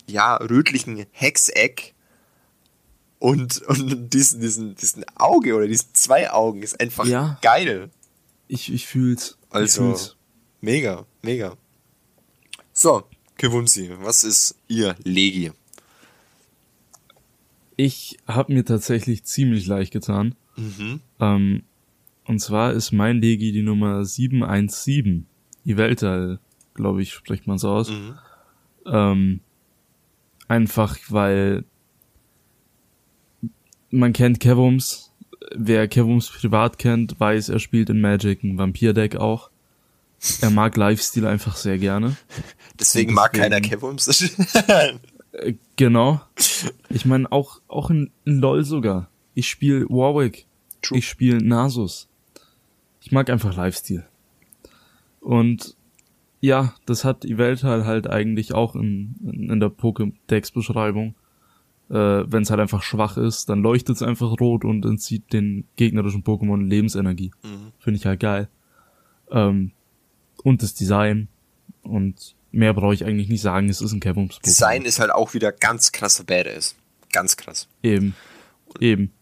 [0.06, 1.94] ja, rötlichen Hexeck
[3.18, 7.90] und, und diesen, diesen, diesen Auge oder diesen zwei Augen ist einfach ja, geil.
[8.46, 9.38] Ich, ich fühl's.
[9.50, 10.16] Also, ich fühl's.
[10.60, 11.56] mega, mega.
[12.72, 13.04] So,
[13.38, 15.52] Kewunsi, was ist Ihr Legi?
[17.76, 20.34] Ich habe mir tatsächlich ziemlich leicht getan.
[20.56, 21.00] Mhm.
[21.20, 21.62] Ähm,
[22.24, 25.26] und zwar ist mein Legi die Nummer 717.
[25.64, 26.40] Iveltal,
[26.74, 27.90] glaube ich, spricht man so aus.
[27.90, 28.18] Mhm.
[28.86, 29.40] Ähm,
[30.48, 31.64] einfach weil
[33.90, 35.12] man kennt Kevums.
[35.54, 39.50] Wer Kevums privat kennt, weiß, er spielt in Magic ein Vampir-Deck auch.
[40.40, 42.16] Er mag Lifestyle einfach sehr gerne.
[42.38, 44.36] Deswegen, deswegen mag keiner Kevums.
[45.30, 46.22] Äh, genau.
[46.88, 49.10] Ich meine, auch, auch in, in LOL sogar.
[49.34, 50.46] Ich spiele Warwick.
[50.80, 50.98] True.
[50.98, 52.08] Ich spiele Nasus.
[53.02, 54.06] Ich mag einfach Lifestyle.
[55.20, 55.76] Und
[56.40, 59.16] ja, das hat Iveltal halt eigentlich auch in,
[59.50, 61.14] in der Pokédex-Beschreibung.
[61.90, 65.64] Äh, Wenn es halt einfach schwach ist, dann leuchtet es einfach rot und entzieht den
[65.76, 67.32] gegnerischen Pokémon Lebensenergie.
[67.42, 67.72] Mhm.
[67.78, 68.48] Finde ich halt geil.
[69.30, 69.72] Ähm,
[70.48, 71.28] und das Design.
[71.82, 75.34] Und mehr brauche ich eigentlich nicht sagen, es ist ein Kevums Design ist halt auch
[75.34, 76.74] wieder ganz krasser Badass.
[77.12, 77.68] Ganz krass.
[77.82, 78.14] Eben.
[78.80, 79.12] Eben.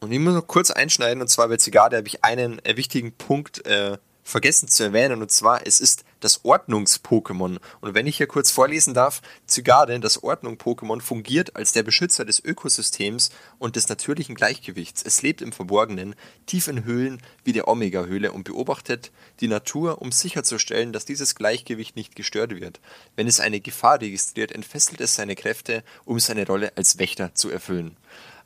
[0.00, 3.64] Und ich muss noch kurz einschneiden, und zwar bei Zigarde habe ich einen wichtigen Punkt
[3.66, 7.58] äh, vergessen zu erwähnen, und zwar, es ist das Ordnungs-Pokémon.
[7.80, 12.42] Und wenn ich hier kurz vorlesen darf, Zygarde, das Ordnung-Pokémon, fungiert als der Beschützer des
[12.42, 15.02] Ökosystems und des natürlichen Gleichgewichts.
[15.02, 16.14] Es lebt im Verborgenen,
[16.46, 21.94] tief in Höhlen wie der Omega-Höhle und beobachtet die Natur, um sicherzustellen, dass dieses Gleichgewicht
[21.94, 22.80] nicht gestört wird.
[23.16, 27.50] Wenn es eine Gefahr registriert, entfesselt es seine Kräfte, um seine Rolle als Wächter zu
[27.50, 27.96] erfüllen.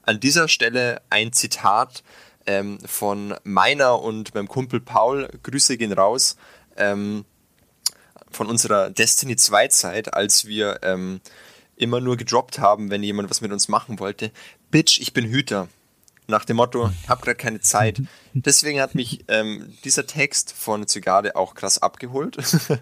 [0.03, 2.03] An dieser Stelle ein Zitat
[2.47, 5.29] ähm, von meiner und meinem Kumpel Paul.
[5.43, 6.37] Grüße gehen raus.
[6.77, 7.25] Ähm,
[8.31, 11.21] von unserer Destiny 2 Zeit, als wir ähm,
[11.77, 14.31] immer nur gedroppt haben, wenn jemand was mit uns machen wollte.
[14.71, 15.69] Bitch, ich bin Hüter.
[16.27, 18.03] Nach dem Motto, ich habe gerade keine Zeit.
[18.35, 22.37] Deswegen hat mich ähm, dieser Text von Zygarde auch krass abgeholt.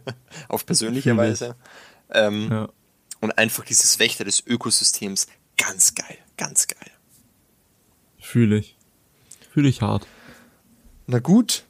[0.49, 1.55] Auf persönliche Weise.
[2.11, 2.69] Ähm, ja.
[3.21, 6.19] Und einfach dieses Wächter des Ökosystems, ganz geil.
[6.37, 6.91] Ganz geil.
[8.19, 8.77] Fühle ich.
[9.53, 10.07] Fühle ich hart.
[11.07, 11.65] Na gut.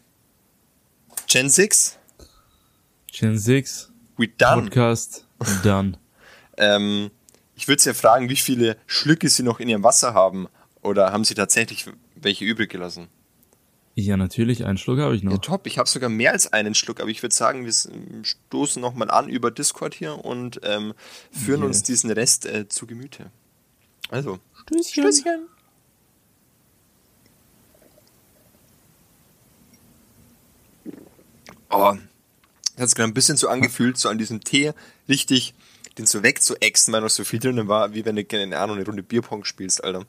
[1.26, 1.98] Gen 6.
[3.18, 3.92] Gen 6.
[4.18, 4.64] We done.
[4.64, 5.26] Podcast
[5.64, 5.98] done.
[6.58, 7.10] ähm,
[7.54, 10.48] ich würde Sie ja fragen, wie viele Schlücke Sie noch in Ihrem Wasser haben.
[10.82, 13.08] Oder haben Sie tatsächlich welche übrig gelassen?
[13.94, 15.32] Ja, natürlich, einen Schluck habe ich noch.
[15.32, 15.66] Ja, top.
[15.66, 17.72] Ich habe sogar mehr als einen Schluck, aber ich würde sagen, wir
[18.22, 20.92] stoßen nochmal an über Discord hier und ähm,
[21.30, 21.68] führen yes.
[21.68, 23.30] uns diesen Rest äh, zu Gemüte.
[24.10, 25.10] Also, Stößchen.
[25.10, 25.48] Stößchen.
[31.70, 31.94] Oh,
[32.78, 34.72] hat sich gerade ein bisschen so angefühlt, so an diesem Tee,
[35.08, 35.54] richtig
[35.98, 38.84] den so wegzuexen, weil noch so viel drin war, wie wenn du, keine Ahnung, eine
[38.84, 40.04] Runde Bierpong spielst, Alter.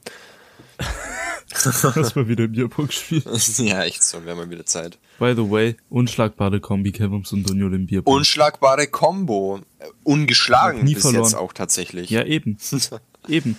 [1.96, 3.24] Lass mal wieder Bierpong spielen.
[3.60, 4.98] ja, echt so, wir haben mal wieder Zeit.
[5.18, 8.14] By the way, unschlagbare Kombi, Kevums und Dunio im Bierpong.
[8.14, 9.62] Unschlagbare Kombo.
[10.04, 11.24] Ungeschlagen nie bis verloren.
[11.24, 12.10] jetzt auch tatsächlich.
[12.10, 12.58] Ja, eben.
[13.28, 13.58] eben.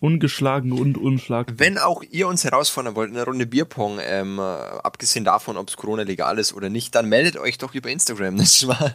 [0.00, 1.58] Ungeschlagen und unschlagbar.
[1.58, 5.76] Wenn auch ihr uns herausfordern wollt in einer Runde Bierpong, ähm, abgesehen davon, ob es
[5.76, 8.92] Corona legal ist oder nicht, dann meldet euch doch über Instagram, nicht wahr?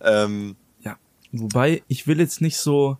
[0.00, 0.96] ähm, ja,
[1.32, 2.98] wobei ich will jetzt nicht so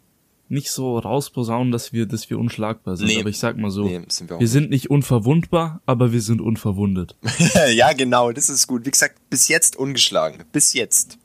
[0.49, 3.07] nicht so rausposaunen, dass wir, dass wir unschlagbar sind.
[3.07, 6.21] Nee, aber ich sag mal so, nee, sind wir, wir sind nicht unverwundbar, aber wir
[6.21, 7.17] sind unverwundet.
[7.75, 8.85] ja, genau, das ist gut.
[8.85, 10.45] Wie gesagt, bis jetzt ungeschlagen.
[10.53, 11.19] Bis jetzt.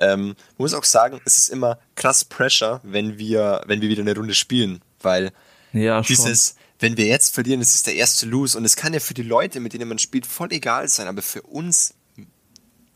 [0.00, 4.14] Ähm, muss auch sagen, es ist immer krass Pressure, wenn wir, wenn wir wieder eine
[4.14, 5.32] Runde spielen, weil
[5.72, 9.00] ja, dieses, wenn wir jetzt verlieren, das ist der erste Lose und es kann ja
[9.00, 11.94] für die Leute, mit denen man spielt, voll egal sein, aber für uns,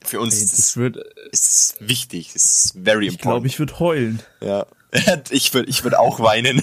[0.05, 0.97] für uns Ey, ist, es, wird,
[1.33, 3.15] ist es wichtig, es ist very important.
[3.15, 4.23] Ich glaube, ich würde heulen.
[4.41, 4.67] Ja,
[5.31, 6.63] Ich würde ich würd auch weinen.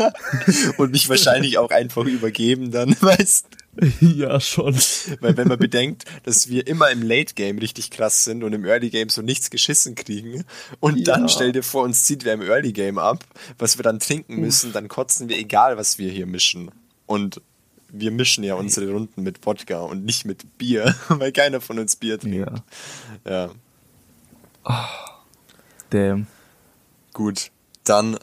[0.76, 3.46] Und mich wahrscheinlich auch einfach übergeben dann, weißt
[4.00, 4.74] Ja, schon.
[5.20, 8.64] Weil wenn man bedenkt, dass wir immer im Late Game richtig krass sind und im
[8.64, 10.44] Early Game so nichts geschissen kriegen
[10.80, 11.04] und ja.
[11.04, 13.24] dann stell dir vor, uns zieht wer im Early Game ab,
[13.58, 16.70] was wir dann trinken müssen, dann kotzen wir egal, was wir hier mischen.
[17.06, 17.40] Und
[17.90, 21.96] wir mischen ja unsere Runden mit Wodka und nicht mit Bier, weil keiner von uns
[21.96, 22.50] Bier trinkt.
[23.24, 23.30] Ja.
[23.30, 23.50] ja.
[24.64, 24.72] Oh,
[25.90, 26.26] damn.
[27.12, 27.50] Gut
[27.88, 28.18] dann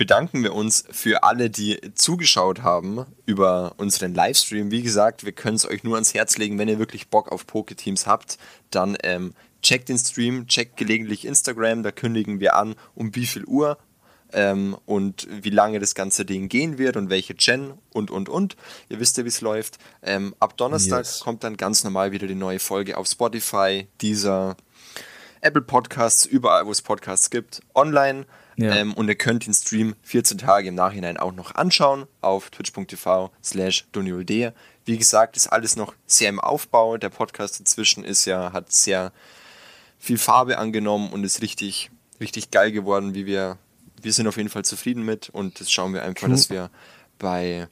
[0.00, 4.70] bedanken wir uns für alle, die zugeschaut haben über unseren Livestream.
[4.70, 7.46] Wie gesagt, wir können es euch nur ans Herz legen, wenn ihr wirklich Bock auf
[7.46, 8.38] Poketeams habt,
[8.70, 13.44] dann ähm, checkt den Stream, checkt gelegentlich Instagram, da kündigen wir an, um wie viel
[13.44, 13.76] Uhr
[14.32, 18.56] ähm, und wie lange das ganze Ding gehen wird und welche Gen und und und.
[18.88, 19.76] Ihr wisst ja, wie es läuft.
[20.02, 21.20] Ähm, ab Donnerstag yes.
[21.20, 24.56] kommt dann ganz normal wieder die neue Folge auf Spotify, dieser
[25.42, 28.24] Apple Podcasts, überall, wo es Podcasts gibt, online.
[28.60, 28.76] Ja.
[28.76, 33.30] Ähm, und ihr könnt den Stream 14 Tage im Nachhinein auch noch anschauen auf twitch.tv
[33.42, 34.52] slash doniolde.
[34.84, 36.98] Wie gesagt, ist alles noch sehr im Aufbau.
[36.98, 39.12] Der Podcast inzwischen ist ja, hat sehr
[39.98, 41.90] viel Farbe angenommen und ist richtig,
[42.20, 43.56] richtig geil geworden, wie wir,
[44.02, 46.30] wir sind auf jeden Fall zufrieden mit und das schauen wir einfach, True.
[46.30, 46.70] dass wir
[47.18, 47.66] bei,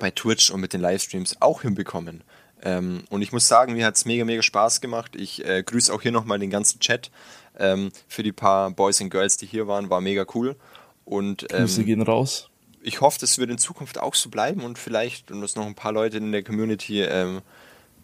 [0.00, 2.24] bei Twitch und mit den Livestreams auch hinbekommen.
[2.62, 5.14] Ähm, und ich muss sagen, mir hat es mega, mega Spaß gemacht.
[5.14, 7.12] Ich äh, grüße auch hier nochmal den ganzen Chat
[7.60, 10.56] ähm, für die paar Boys und Girls, die hier waren, war mega cool.
[11.04, 12.48] Und, ähm, Grüße gehen raus.
[12.82, 15.74] Ich hoffe, das wird in Zukunft auch so bleiben und vielleicht, und dass noch ein
[15.74, 17.42] paar Leute in der Community, ähm,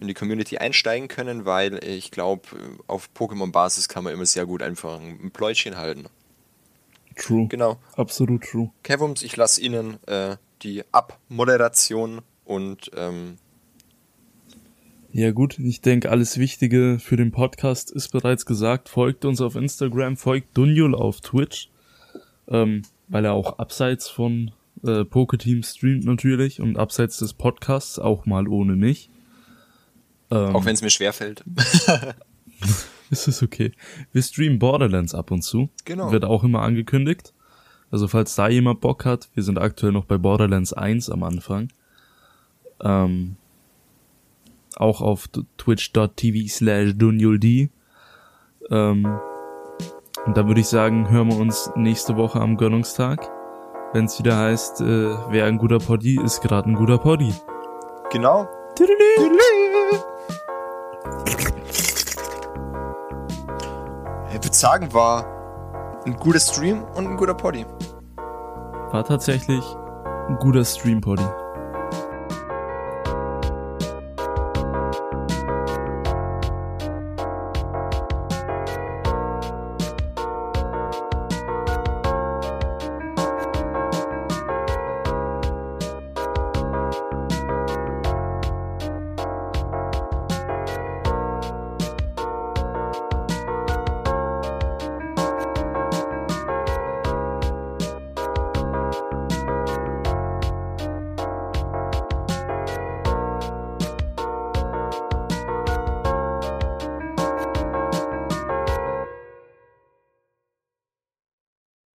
[0.01, 2.43] in die Community einsteigen können, weil ich glaube,
[2.87, 6.07] auf Pokémon-Basis kann man immer sehr gut einfach ein Pläutchen halten.
[7.17, 7.47] True.
[7.49, 7.79] Genau.
[7.95, 8.71] Absolut true.
[8.83, 13.39] Kevums, ich lasse Ihnen äh, die Abmoderation und ähm,
[15.17, 18.91] ja gut, ich denke, alles Wichtige für den Podcast ist bereits gesagt.
[18.91, 21.71] Folgt uns auf Instagram, folgt Dunjul auf Twitch,
[22.49, 24.51] ähm, weil er auch abseits von
[24.85, 29.09] äh, Poketeam streamt natürlich und abseits des Podcasts auch mal ohne mich.
[30.31, 31.43] Ähm, auch wenn es mir schwerfällt.
[33.11, 33.73] ist es okay.
[34.13, 35.71] Wir streamen Borderlands ab und zu.
[35.87, 36.13] Genau.
[36.13, 37.33] Wird auch immer angekündigt.
[37.91, 41.71] Also falls da jemand Bock hat, wir sind aktuell noch bei Borderlands 1 am Anfang.
[42.83, 43.37] Ähm,
[44.77, 47.71] auch auf twitch.tv slash dunyuld.
[48.71, 49.19] Ähm,
[50.25, 53.31] und da würde ich sagen, hören wir uns nächste Woche am Gönnungstag,
[53.93, 57.33] wenn es wieder heißt, äh, wer ein guter Poddy ist gerade ein guter Poddy.
[58.11, 58.47] Genau.
[64.29, 67.65] Ich würde sagen, war ein guter Stream und ein guter Poddy.
[68.93, 69.65] War tatsächlich
[70.29, 71.46] ein guter Stream-Poddy.